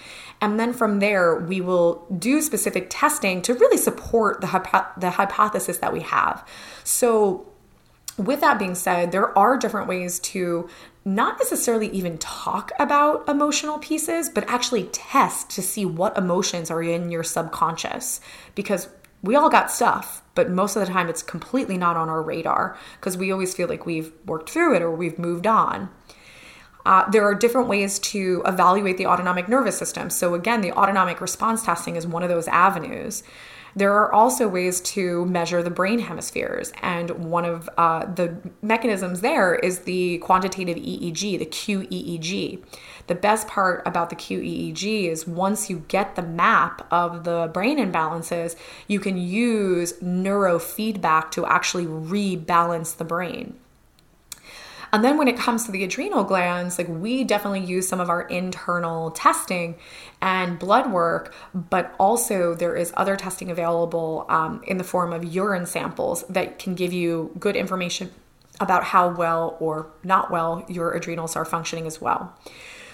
and 0.45 0.61
then 0.61 0.75
from 0.75 0.99
there, 0.99 1.37
we 1.37 1.63
will 1.63 2.07
do 2.19 2.43
specific 2.43 2.89
testing 2.91 3.41
to 3.43 3.55
really 3.55 3.79
support 3.79 4.43
the, 4.43 4.49
hypo- 4.49 4.87
the 5.01 5.09
hypothesis 5.09 5.79
that 5.79 5.91
we 5.91 6.01
have. 6.01 6.47
So, 6.85 7.47
with 8.19 8.43
that 8.43 8.59
being 8.59 8.75
said, 8.75 9.11
there 9.11 9.37
are 9.37 9.57
different 9.57 9.89
ways 9.89 10.21
to 10.21 10.69
not 11.05 11.39
necessarily 11.39 11.89
even 11.89 12.19
talk 12.19 12.73
about 12.79 13.27
emotional 13.27 13.79
pieces, 13.79 14.29
but 14.29 14.49
actually 14.49 14.85
test 14.85 15.49
to 15.51 15.63
see 15.63 15.87
what 15.87 16.17
emotions 16.19 16.71
are 16.71 16.83
in 16.83 17.11
your 17.11 17.25
subconscious. 17.25 18.21
Because 18.55 18.89
we 19.23 19.35
all 19.35 19.49
got 19.49 19.71
stuff, 19.71 20.23
but 20.35 20.51
most 20.51 20.77
of 20.77 20.87
the 20.87 20.93
time 20.93 21.09
it's 21.09 21.23
completely 21.23 21.79
not 21.79 21.97
on 21.97 22.11
our 22.11 22.21
radar 22.21 22.77
because 23.01 23.17
we 23.17 23.33
always 23.33 23.55
feel 23.55 23.67
like 23.67 23.87
we've 23.87 24.13
worked 24.27 24.51
through 24.51 24.77
it 24.77 24.83
or 24.83 24.91
we've 24.91 25.19
moved 25.19 25.47
on. 25.47 25.89
Uh, 26.85 27.09
there 27.11 27.25
are 27.25 27.35
different 27.35 27.69
ways 27.69 27.99
to 27.99 28.43
evaluate 28.45 28.99
the 28.99 29.07
autonomic 29.07 29.49
nervous 29.49 29.79
system. 29.79 30.11
So, 30.11 30.35
again, 30.35 30.61
the 30.61 30.73
autonomic 30.73 31.21
response 31.21 31.65
testing 31.65 31.97
is 31.97 32.07
one 32.07 32.23
of 32.23 32.29
those 32.29 32.49
avenues. 32.49 33.23
There 33.77 33.93
are 33.93 34.13
also 34.13 34.47
ways 34.47 34.81
to 34.81 35.27
measure 35.27 35.61
the 35.61 35.71
brain 35.71 35.99
hemispheres, 35.99 36.73
and 36.81 37.11
one 37.11 37.45
of 37.45 37.69
uh, 37.77 38.07
the 38.07 38.37
mechanisms 38.63 39.21
there 39.21 39.57
is 39.57 39.81
the 39.81 40.19
quantitative 40.19 40.77
EEG, 40.77 41.39
the 41.39 41.47
QEEG. 41.47 42.63
The 43.09 43.15
best 43.17 43.49
part 43.49 43.83
about 43.85 44.11
the 44.11 44.17
QEEG 44.17 45.11
is 45.11 45.27
once 45.27 45.69
you 45.69 45.85
get 45.89 46.15
the 46.15 46.23
map 46.23 46.87
of 46.93 47.25
the 47.25 47.51
brain 47.53 47.79
imbalances, 47.79 48.55
you 48.87 49.01
can 49.01 49.19
use 49.19 49.95
neurofeedback 49.95 51.33
to 51.33 51.45
actually 51.45 51.87
rebalance 51.87 52.97
the 52.97 53.05
brain. 53.05 53.59
And 54.95 55.03
then 55.03 55.19
when 55.19 55.27
it 55.27 55.37
comes 55.37 55.65
to 55.65 55.73
the 55.73 55.83
adrenal 55.83 56.23
glands, 56.23 56.79
like 56.79 56.87
we 56.87 57.25
definitely 57.25 57.65
use 57.65 57.89
some 57.89 57.99
of 57.99 58.09
our 58.09 58.23
internal 58.29 59.11
testing 59.11 59.75
and 60.23 60.57
blood 60.57 60.93
work, 60.93 61.35
but 61.53 61.93
also 61.99 62.55
there 62.55 62.77
is 62.77 62.93
other 62.97 63.17
testing 63.17 63.51
available 63.51 64.25
um, 64.29 64.63
in 64.69 64.79
the 64.79 64.85
form 64.85 65.13
of 65.13 65.25
urine 65.25 65.67
samples 65.67 66.23
that 66.29 66.61
can 66.61 66.77
give 66.77 66.93
you 66.93 67.33
good 67.41 67.57
information 67.57 68.13
about 68.61 68.85
how 68.85 69.09
well 69.09 69.57
or 69.59 69.91
not 70.05 70.31
well 70.31 70.65
your 70.69 70.93
adrenals 70.93 71.35
are 71.35 71.45
functioning 71.45 71.89
as 71.89 72.01
well. 72.01 72.33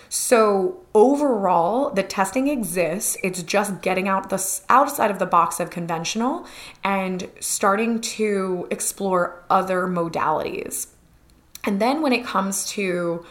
So 0.09 0.81
overall, 0.95 1.91
the 1.91 2.03
testing 2.03 2.49
exists. 2.49 3.19
It's 3.23 3.43
just 3.43 3.83
getting 3.83 4.09
out 4.09 4.31
the 4.31 4.61
outside 4.71 5.11
of 5.11 5.19
the 5.19 5.27
box 5.27 5.61
of 5.61 5.69
conventional 5.69 6.47
and 6.83 7.29
starting 7.41 8.01
to 8.01 8.67
explore 8.71 9.45
other 9.51 9.87
modalities. 9.87 10.87
And 11.64 11.81
then 11.81 12.03
when 12.03 12.12
it 12.12 12.25
comes 12.25 12.66
to 12.70 13.25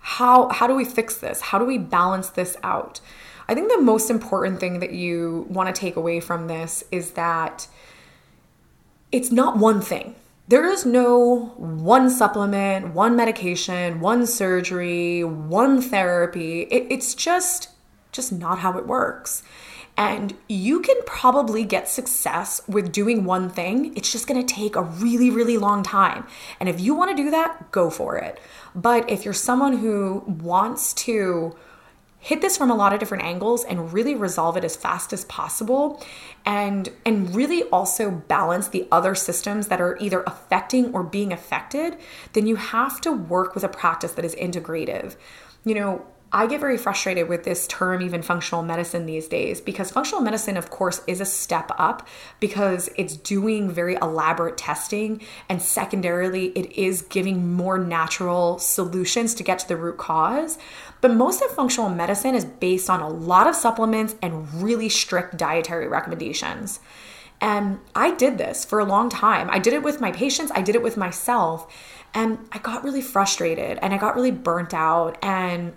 how 0.00 0.48
how 0.50 0.66
do 0.66 0.74
we 0.74 0.84
fix 0.84 1.16
this? 1.16 1.40
How 1.40 1.58
do 1.58 1.64
we 1.64 1.78
balance 1.78 2.30
this 2.30 2.56
out? 2.62 3.00
I 3.48 3.54
think 3.54 3.70
the 3.70 3.80
most 3.80 4.10
important 4.10 4.60
thing 4.60 4.80
that 4.80 4.92
you 4.92 5.46
want 5.48 5.72
to 5.72 5.78
take 5.78 5.96
away 5.96 6.20
from 6.20 6.48
this 6.48 6.84
is 6.90 7.12
that 7.12 7.68
it's 9.12 9.30
not 9.30 9.56
one 9.56 9.80
thing. 9.80 10.14
There 10.48 10.64
is 10.64 10.86
no 10.86 11.52
one 11.56 12.08
supplement, 12.08 12.94
one 12.94 13.16
medication, 13.16 14.00
one 14.00 14.26
surgery, 14.26 15.24
one 15.24 15.80
therapy. 15.80 16.62
It, 16.62 16.86
it's 16.90 17.14
just 17.14 17.70
just 18.12 18.32
not 18.32 18.60
how 18.60 18.78
it 18.78 18.86
works. 18.86 19.42
And 19.96 20.36
you 20.48 20.80
can 20.80 20.96
probably 21.06 21.64
get 21.64 21.88
success 21.88 22.60
with 22.68 22.92
doing 22.92 23.24
one 23.24 23.48
thing. 23.48 23.96
It's 23.96 24.12
just 24.12 24.26
gonna 24.26 24.44
take 24.44 24.76
a 24.76 24.82
really, 24.82 25.30
really 25.30 25.56
long 25.56 25.82
time. 25.82 26.26
And 26.60 26.68
if 26.68 26.80
you 26.80 26.94
wanna 26.94 27.16
do 27.16 27.30
that, 27.30 27.70
go 27.72 27.88
for 27.88 28.16
it. 28.16 28.38
But 28.74 29.08
if 29.10 29.24
you're 29.24 29.34
someone 29.34 29.78
who 29.78 30.22
wants 30.26 30.92
to 30.94 31.56
hit 32.26 32.40
this 32.40 32.56
from 32.56 32.72
a 32.72 32.74
lot 32.74 32.92
of 32.92 32.98
different 32.98 33.22
angles 33.22 33.64
and 33.64 33.92
really 33.92 34.14
resolve 34.14 34.56
it 34.56 34.64
as 34.64 34.74
fast 34.74 35.12
as 35.12 35.24
possible 35.26 36.02
and 36.44 36.88
and 37.04 37.34
really 37.36 37.62
also 37.64 38.10
balance 38.10 38.66
the 38.68 38.88
other 38.90 39.14
systems 39.14 39.68
that 39.68 39.80
are 39.80 39.96
either 40.00 40.24
affecting 40.26 40.92
or 40.92 41.04
being 41.04 41.32
affected 41.32 41.96
then 42.32 42.44
you 42.44 42.56
have 42.56 43.00
to 43.00 43.12
work 43.12 43.54
with 43.54 43.62
a 43.62 43.68
practice 43.68 44.10
that 44.12 44.24
is 44.24 44.34
integrative 44.34 45.14
you 45.64 45.72
know 45.72 46.04
I 46.32 46.46
get 46.46 46.60
very 46.60 46.76
frustrated 46.76 47.28
with 47.28 47.44
this 47.44 47.68
term, 47.68 48.02
even 48.02 48.20
functional 48.20 48.62
medicine 48.62 49.06
these 49.06 49.28
days, 49.28 49.60
because 49.60 49.92
functional 49.92 50.22
medicine, 50.22 50.56
of 50.56 50.70
course, 50.70 51.00
is 51.06 51.20
a 51.20 51.24
step 51.24 51.70
up 51.78 52.06
because 52.40 52.90
it's 52.96 53.16
doing 53.16 53.70
very 53.70 53.94
elaborate 53.94 54.58
testing. 54.58 55.22
And 55.48 55.62
secondarily, 55.62 56.46
it 56.48 56.72
is 56.72 57.02
giving 57.02 57.52
more 57.52 57.78
natural 57.78 58.58
solutions 58.58 59.34
to 59.34 59.44
get 59.44 59.60
to 59.60 59.68
the 59.68 59.76
root 59.76 59.98
cause. 59.98 60.58
But 61.00 61.14
most 61.14 61.42
of 61.42 61.50
functional 61.52 61.90
medicine 61.90 62.34
is 62.34 62.44
based 62.44 62.90
on 62.90 63.00
a 63.00 63.08
lot 63.08 63.46
of 63.46 63.54
supplements 63.54 64.16
and 64.20 64.52
really 64.62 64.88
strict 64.88 65.36
dietary 65.36 65.86
recommendations. 65.86 66.80
And 67.40 67.78
I 67.94 68.14
did 68.14 68.36
this 68.36 68.64
for 68.64 68.80
a 68.80 68.84
long 68.84 69.10
time. 69.10 69.48
I 69.50 69.60
did 69.60 69.74
it 69.74 69.82
with 69.82 70.00
my 70.00 70.10
patients, 70.10 70.50
I 70.54 70.62
did 70.62 70.74
it 70.74 70.82
with 70.82 70.96
myself. 70.96 71.72
And 72.14 72.38
I 72.50 72.58
got 72.58 72.82
really 72.82 73.02
frustrated 73.02 73.78
and 73.82 73.92
I 73.92 73.98
got 73.98 74.16
really 74.16 74.30
burnt 74.30 74.72
out. 74.72 75.18
And 75.22 75.74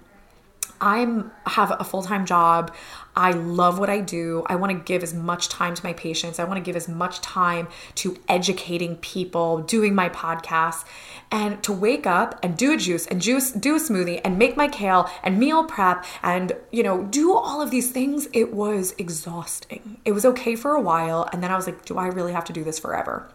I'm 0.82 1.32
have 1.46 1.76
a 1.80 1.84
full-time 1.84 2.26
job. 2.26 2.74
I 3.16 3.32
love 3.32 3.80
what 3.80 3.90
I 3.90 4.00
do. 4.00 4.44
I 4.48 4.56
want 4.56 4.72
to 4.72 4.80
give 4.80 5.04
as 5.04 5.14
much 5.14 5.50
time 5.50 5.76
to 5.76 5.84
my 5.84 5.94
patients. 5.94 6.40
I 6.40 6.46
want 6.46 6.58
to 6.58 6.62
give 6.62 6.76
as 6.76 6.88
much 6.88 7.20
time 7.22 7.68
to 7.96 8.18
educating 8.30 8.96
people, 8.98 9.60
doing 9.60 9.94
my 9.94 10.10
podcast, 10.10 10.86
and 11.32 11.62
to 11.64 11.74
wake 11.74 12.08
up 12.08 12.40
and 12.42 12.58
do 12.58 12.72
a 12.72 12.78
juice 12.78 13.06
and 13.08 13.22
juice 13.22 13.52
do 13.52 13.76
a 13.76 13.80
smoothie 13.80 14.22
and 14.24 14.38
make 14.38 14.56
my 14.56 14.68
kale 14.68 15.10
and 15.24 15.38
meal 15.38 15.64
prep 15.66 16.06
and 16.24 16.54
you 16.72 16.84
know, 16.84 17.04
do 17.04 17.36
all 17.36 17.62
of 17.62 17.72
these 17.72 17.92
things. 17.92 18.28
It 18.34 18.54
was 18.54 18.94
exhausting. 18.98 20.00
It 20.06 20.14
was 20.14 20.26
okay 20.26 20.56
for 20.56 20.72
a 20.72 20.82
while 20.82 21.28
and 21.34 21.44
then 21.44 21.52
I 21.52 21.56
was 21.56 21.66
like, 21.66 21.86
do 21.86 21.98
I 21.98 22.08
really 22.08 22.34
have 22.34 22.46
to 22.46 22.54
do 22.54 22.64
this 22.64 22.80
forever? 22.80 23.30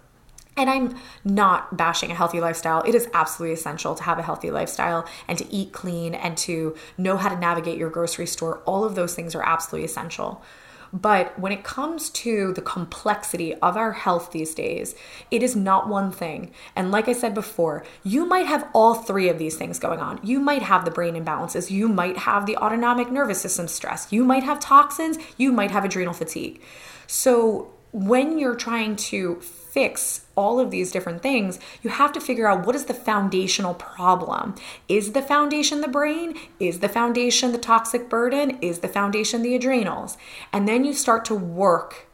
And 0.57 0.71
I'm 0.71 0.97
not 1.25 1.77
bashing 1.77 2.11
a 2.11 2.15
healthy 2.15 2.41
lifestyle. 2.41 2.83
It 2.83 2.95
is 2.95 3.09
absolutely 3.13 3.55
essential 3.55 3.95
to 3.97 4.03
have 4.05 4.19
a 4.19 4.23
healthy 4.23 4.51
lifestyle 4.51 5.07
and 5.27 5.37
to 5.39 5.53
eat 5.53 5.73
clean 5.73 6.15
and 6.15 6.37
to 6.39 6.77
know 6.97 7.17
how 7.17 7.29
to 7.29 7.39
navigate 7.39 7.79
your 7.79 7.91
grocery 7.91 8.27
store. 8.27 8.59
All 8.65 8.85
of 8.85 8.95
those 8.95 9.15
things 9.15 9.35
are 9.35 9.43
absolutely 9.43 9.85
essential. 9.85 10.43
But 10.95 11.37
when 11.37 11.51
it 11.51 11.65
comes 11.65 12.09
to 12.11 12.53
the 12.53 12.63
complexity 12.63 13.53
of 13.57 13.77
our 13.77 13.91
health 13.91 14.31
these 14.31 14.55
days, 14.55 14.95
it 15.29 15.43
is 15.43 15.57
not 15.57 15.89
one 15.89 16.13
thing. 16.13 16.53
And 16.77 16.93
like 16.93 17.09
I 17.09 17.15
said 17.15 17.35
before, 17.35 17.85
you 18.05 18.25
might 18.25 18.47
have 18.47 18.69
all 18.73 18.95
three 18.95 19.29
of 19.29 19.37
these 19.37 19.57
things 19.57 19.81
going 19.81 19.99
on. 19.99 20.21
You 20.23 20.39
might 20.39 20.63
have 20.63 20.85
the 20.85 20.93
brain 20.93 21.15
imbalances, 21.17 21.69
you 21.69 21.89
might 21.89 22.19
have 22.19 22.47
the 22.47 22.57
autonomic 22.59 23.11
nervous 23.11 23.41
system 23.41 23.67
stress, 23.67 24.13
you 24.13 24.25
might 24.25 24.45
have 24.45 24.61
toxins, 24.61 25.19
you 25.37 25.51
might 25.51 25.73
have 25.73 25.85
adrenal 25.85 26.15
fatigue. 26.15 26.63
So 27.09 27.73
when 27.91 28.39
you're 28.39 28.55
trying 28.55 28.95
to 28.95 29.41
fix 29.75 30.27
all 30.37 30.61
of 30.61 30.71
these 30.71 30.93
different 30.93 31.21
things, 31.21 31.59
you 31.83 31.91
have 31.91 32.13
to 32.13 32.21
figure 32.21 32.47
out 32.47 32.65
what 32.65 32.77
is 32.77 32.85
the 32.85 32.95
foundational 32.95 33.75
problem. 33.75 34.55
Is 34.89 35.13
the 35.13 35.21
foundation 35.21 35.81
the 35.81 35.89
brain? 35.89 36.37
Is 36.61 36.79
the 36.79 36.89
foundation 36.89 37.51
the 37.51 37.59
toxic 37.59 38.09
burden? 38.09 38.57
Is 38.61 38.79
the 38.79 38.89
foundation 38.89 39.43
the 39.43 39.57
adrenals? 39.57 40.17
And 40.53 40.69
then 40.69 40.85
you 40.85 40.93
start 40.93 41.25
to 41.27 41.35
work 41.35 42.07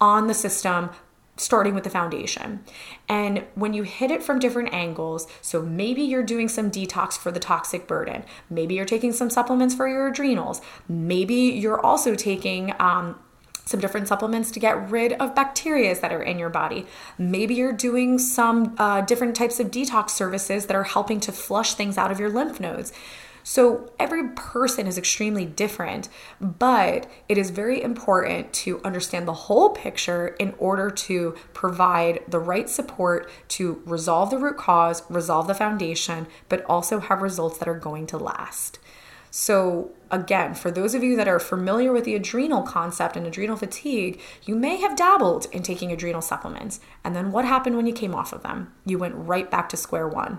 on 0.00 0.28
the 0.28 0.34
system 0.34 0.90
starting 1.36 1.74
with 1.74 1.84
the 1.84 1.90
foundation. 1.90 2.64
And 3.08 3.44
when 3.54 3.74
you 3.74 3.82
hit 3.82 4.10
it 4.10 4.22
from 4.22 4.38
different 4.38 4.72
angles, 4.72 5.26
so 5.42 5.60
maybe 5.60 6.00
you're 6.00 6.22
doing 6.22 6.48
some 6.48 6.70
detox 6.70 7.18
for 7.18 7.30
the 7.30 7.40
toxic 7.40 7.86
burden, 7.86 8.24
maybe 8.48 8.76
you're 8.76 8.84
taking 8.84 9.12
some 9.12 9.30
supplements 9.30 9.74
for 9.74 9.88
your 9.88 10.06
adrenals, 10.06 10.62
maybe 10.88 11.34
you're 11.34 11.80
also 11.80 12.14
taking 12.14 12.72
um, 12.78 13.18
some 13.64 13.80
different 13.80 14.08
supplements 14.08 14.50
to 14.52 14.60
get 14.60 14.90
rid 14.90 15.14
of 15.14 15.34
bacteria 15.34 15.98
that 15.98 16.12
are 16.12 16.22
in 16.22 16.38
your 16.38 16.50
body. 16.50 16.86
Maybe 17.18 17.54
you're 17.54 17.72
doing 17.72 18.18
some 18.18 18.74
uh, 18.78 19.00
different 19.02 19.36
types 19.36 19.60
of 19.60 19.70
detox 19.70 20.10
services 20.10 20.66
that 20.66 20.76
are 20.76 20.84
helping 20.84 21.20
to 21.20 21.32
flush 21.32 21.74
things 21.74 21.96
out 21.96 22.10
of 22.10 22.20
your 22.20 22.30
lymph 22.30 22.60
nodes. 22.60 22.92
So 23.46 23.92
every 23.98 24.28
person 24.30 24.86
is 24.86 24.96
extremely 24.96 25.44
different, 25.44 26.08
but 26.40 27.06
it 27.28 27.36
is 27.36 27.50
very 27.50 27.82
important 27.82 28.54
to 28.54 28.80
understand 28.82 29.28
the 29.28 29.34
whole 29.34 29.68
picture 29.68 30.28
in 30.38 30.54
order 30.56 30.90
to 30.90 31.36
provide 31.52 32.20
the 32.26 32.38
right 32.38 32.70
support 32.70 33.30
to 33.48 33.82
resolve 33.84 34.30
the 34.30 34.38
root 34.38 34.56
cause, 34.56 35.02
resolve 35.10 35.46
the 35.46 35.54
foundation, 35.54 36.26
but 36.48 36.64
also 36.64 37.00
have 37.00 37.20
results 37.20 37.58
that 37.58 37.68
are 37.68 37.78
going 37.78 38.06
to 38.06 38.16
last. 38.16 38.78
So, 39.36 39.90
again, 40.12 40.54
for 40.54 40.70
those 40.70 40.94
of 40.94 41.02
you 41.02 41.16
that 41.16 41.26
are 41.26 41.40
familiar 41.40 41.92
with 41.92 42.04
the 42.04 42.14
adrenal 42.14 42.62
concept 42.62 43.16
and 43.16 43.26
adrenal 43.26 43.56
fatigue, 43.56 44.20
you 44.44 44.54
may 44.54 44.76
have 44.76 44.94
dabbled 44.94 45.48
in 45.50 45.64
taking 45.64 45.90
adrenal 45.90 46.22
supplements. 46.22 46.78
And 47.02 47.16
then 47.16 47.32
what 47.32 47.44
happened 47.44 47.74
when 47.76 47.86
you 47.86 47.92
came 47.92 48.14
off 48.14 48.32
of 48.32 48.44
them? 48.44 48.72
You 48.86 48.96
went 48.96 49.16
right 49.16 49.50
back 49.50 49.68
to 49.70 49.76
square 49.76 50.06
one. 50.06 50.38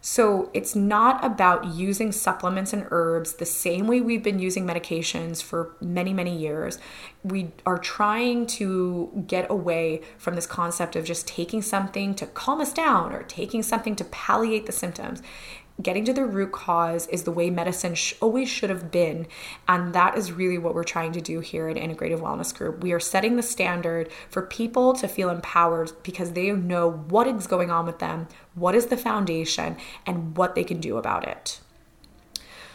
So, 0.00 0.48
it's 0.54 0.76
not 0.76 1.24
about 1.24 1.74
using 1.74 2.12
supplements 2.12 2.72
and 2.72 2.86
herbs 2.92 3.32
the 3.32 3.44
same 3.44 3.88
way 3.88 4.00
we've 4.00 4.22
been 4.22 4.38
using 4.38 4.64
medications 4.64 5.42
for 5.42 5.74
many, 5.80 6.12
many 6.14 6.36
years. 6.36 6.78
We 7.24 7.50
are 7.66 7.78
trying 7.78 8.46
to 8.46 9.24
get 9.26 9.50
away 9.50 10.02
from 10.18 10.36
this 10.36 10.46
concept 10.46 10.94
of 10.94 11.04
just 11.04 11.26
taking 11.26 11.62
something 11.62 12.14
to 12.14 12.26
calm 12.26 12.60
us 12.60 12.72
down 12.72 13.12
or 13.12 13.24
taking 13.24 13.64
something 13.64 13.96
to 13.96 14.04
palliate 14.04 14.66
the 14.66 14.72
symptoms 14.72 15.20
getting 15.82 16.04
to 16.04 16.12
the 16.12 16.24
root 16.24 16.52
cause 16.52 17.06
is 17.08 17.24
the 17.24 17.32
way 17.32 17.50
medicine 17.50 17.94
sh- 17.94 18.14
always 18.20 18.48
should 18.48 18.70
have 18.70 18.90
been. 18.90 19.26
And 19.68 19.94
that 19.94 20.16
is 20.16 20.32
really 20.32 20.58
what 20.58 20.74
we're 20.74 20.84
trying 20.84 21.12
to 21.12 21.20
do 21.20 21.40
here 21.40 21.68
at 21.68 21.76
Integrative 21.76 22.20
Wellness 22.20 22.54
Group. 22.54 22.82
We 22.82 22.92
are 22.92 23.00
setting 23.00 23.36
the 23.36 23.42
standard 23.42 24.10
for 24.28 24.42
people 24.42 24.92
to 24.94 25.08
feel 25.08 25.30
empowered 25.30 25.92
because 26.02 26.32
they 26.32 26.50
know 26.50 26.90
what 26.90 27.26
is 27.26 27.46
going 27.46 27.70
on 27.70 27.86
with 27.86 27.98
them, 27.98 28.28
what 28.54 28.74
is 28.74 28.86
the 28.86 28.96
foundation, 28.96 29.76
and 30.06 30.36
what 30.36 30.54
they 30.54 30.64
can 30.64 30.80
do 30.80 30.96
about 30.96 31.26
it. 31.26 31.60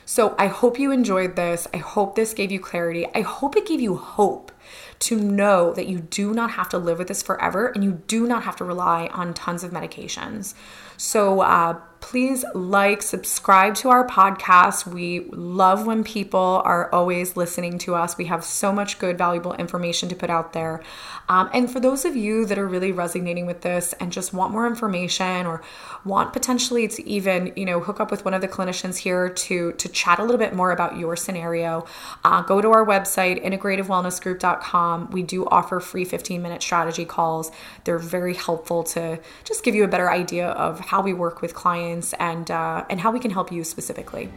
So 0.05 0.35
I 0.37 0.47
hope 0.47 0.77
you 0.77 0.91
enjoyed 0.91 1.35
this. 1.35 1.67
I 1.73 1.77
hope 1.77 2.15
this 2.15 2.35
gave 2.35 2.51
you 2.51 2.59
clarity. 2.59 3.07
I 3.15 3.21
hope 3.21 3.55
it 3.55 3.65
gave 3.65 3.81
you 3.81 3.95
hope 3.95 4.51
to 4.99 5.19
know 5.19 5.73
that 5.73 5.87
you 5.87 5.99
do 5.99 6.33
not 6.33 6.51
have 6.51 6.69
to 6.69 6.77
live 6.77 6.99
with 6.99 7.07
this 7.07 7.23
forever 7.23 7.67
and 7.67 7.83
you 7.83 8.03
do 8.07 8.27
not 8.27 8.43
have 8.43 8.55
to 8.57 8.63
rely 8.63 9.07
on 9.07 9.33
tons 9.33 9.63
of 9.63 9.71
medications. 9.71 10.53
So, 10.95 11.41
uh, 11.41 11.79
please 12.05 12.45
like, 12.53 13.01
subscribe 13.01 13.73
to 13.73 13.89
our 13.89 14.05
podcast. 14.05 14.85
We 14.85 15.21
love 15.31 15.87
when 15.87 16.03
people 16.03 16.61
are 16.63 16.87
always 16.93 17.35
listening 17.35 17.79
to 17.79 17.95
us. 17.95 18.15
We 18.15 18.25
have 18.25 18.43
so 18.43 18.71
much 18.71 18.99
good, 18.99 19.17
valuable 19.17 19.55
information 19.55 20.07
to 20.09 20.15
put 20.15 20.29
out 20.29 20.53
there. 20.53 20.83
Um, 21.27 21.49
and 21.51 21.69
for 21.69 21.79
those 21.79 22.05
of 22.05 22.15
you 22.15 22.45
that 22.45 22.59
are 22.59 22.67
really 22.67 22.91
resonating 22.91 23.47
with 23.47 23.61
this 23.61 23.93
and 23.93 24.11
just 24.11 24.35
want 24.35 24.51
more 24.51 24.67
information 24.67 25.47
or 25.47 25.63
want 26.05 26.31
potentially 26.31 26.87
to 26.89 27.03
even, 27.09 27.51
you 27.55 27.65
know, 27.65 27.79
hook 27.79 27.99
up 27.99 28.11
with 28.11 28.23
one 28.23 28.35
of 28.35 28.41
the 28.41 28.47
clinicians 28.47 28.97
here 28.97 29.27
to 29.27 29.71
to 29.71 29.89
chat 29.89 30.19
a 30.19 30.23
little 30.23 30.37
bit 30.37 30.53
more 30.53 30.71
about 30.71 30.99
your 30.99 31.15
scenario, 31.15 31.87
uh, 32.23 32.43
go 32.43 32.61
to 32.61 32.69
our 32.69 32.85
website, 32.85 33.43
integrativewellnessgroup.com. 33.43 35.09
We 35.09 35.23
do 35.23 35.47
offer 35.47 35.79
free 35.79 36.05
15 36.05 36.39
minute 36.39 36.61
strategy 36.61 37.05
calls. 37.05 37.51
They're 37.83 37.97
very 37.97 38.35
helpful 38.35 38.83
to 38.83 39.19
just 39.43 39.63
give 39.63 39.73
you 39.73 39.83
a 39.83 39.87
better 39.87 40.11
idea 40.11 40.49
of 40.49 40.79
how 40.79 41.01
we 41.01 41.11
work 41.11 41.41
with 41.41 41.55
clients 41.55 41.94
and 42.19 42.49
uh, 42.51 42.85
and 42.89 42.99
how 42.99 43.11
we 43.11 43.19
can 43.19 43.31
help 43.31 43.51
you 43.51 43.63
specifically. 43.63 44.31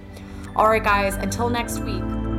All 0.56 0.68
right, 0.68 0.82
guys. 0.82 1.14
Until 1.14 1.48
next 1.48 1.80
week. 1.80 2.37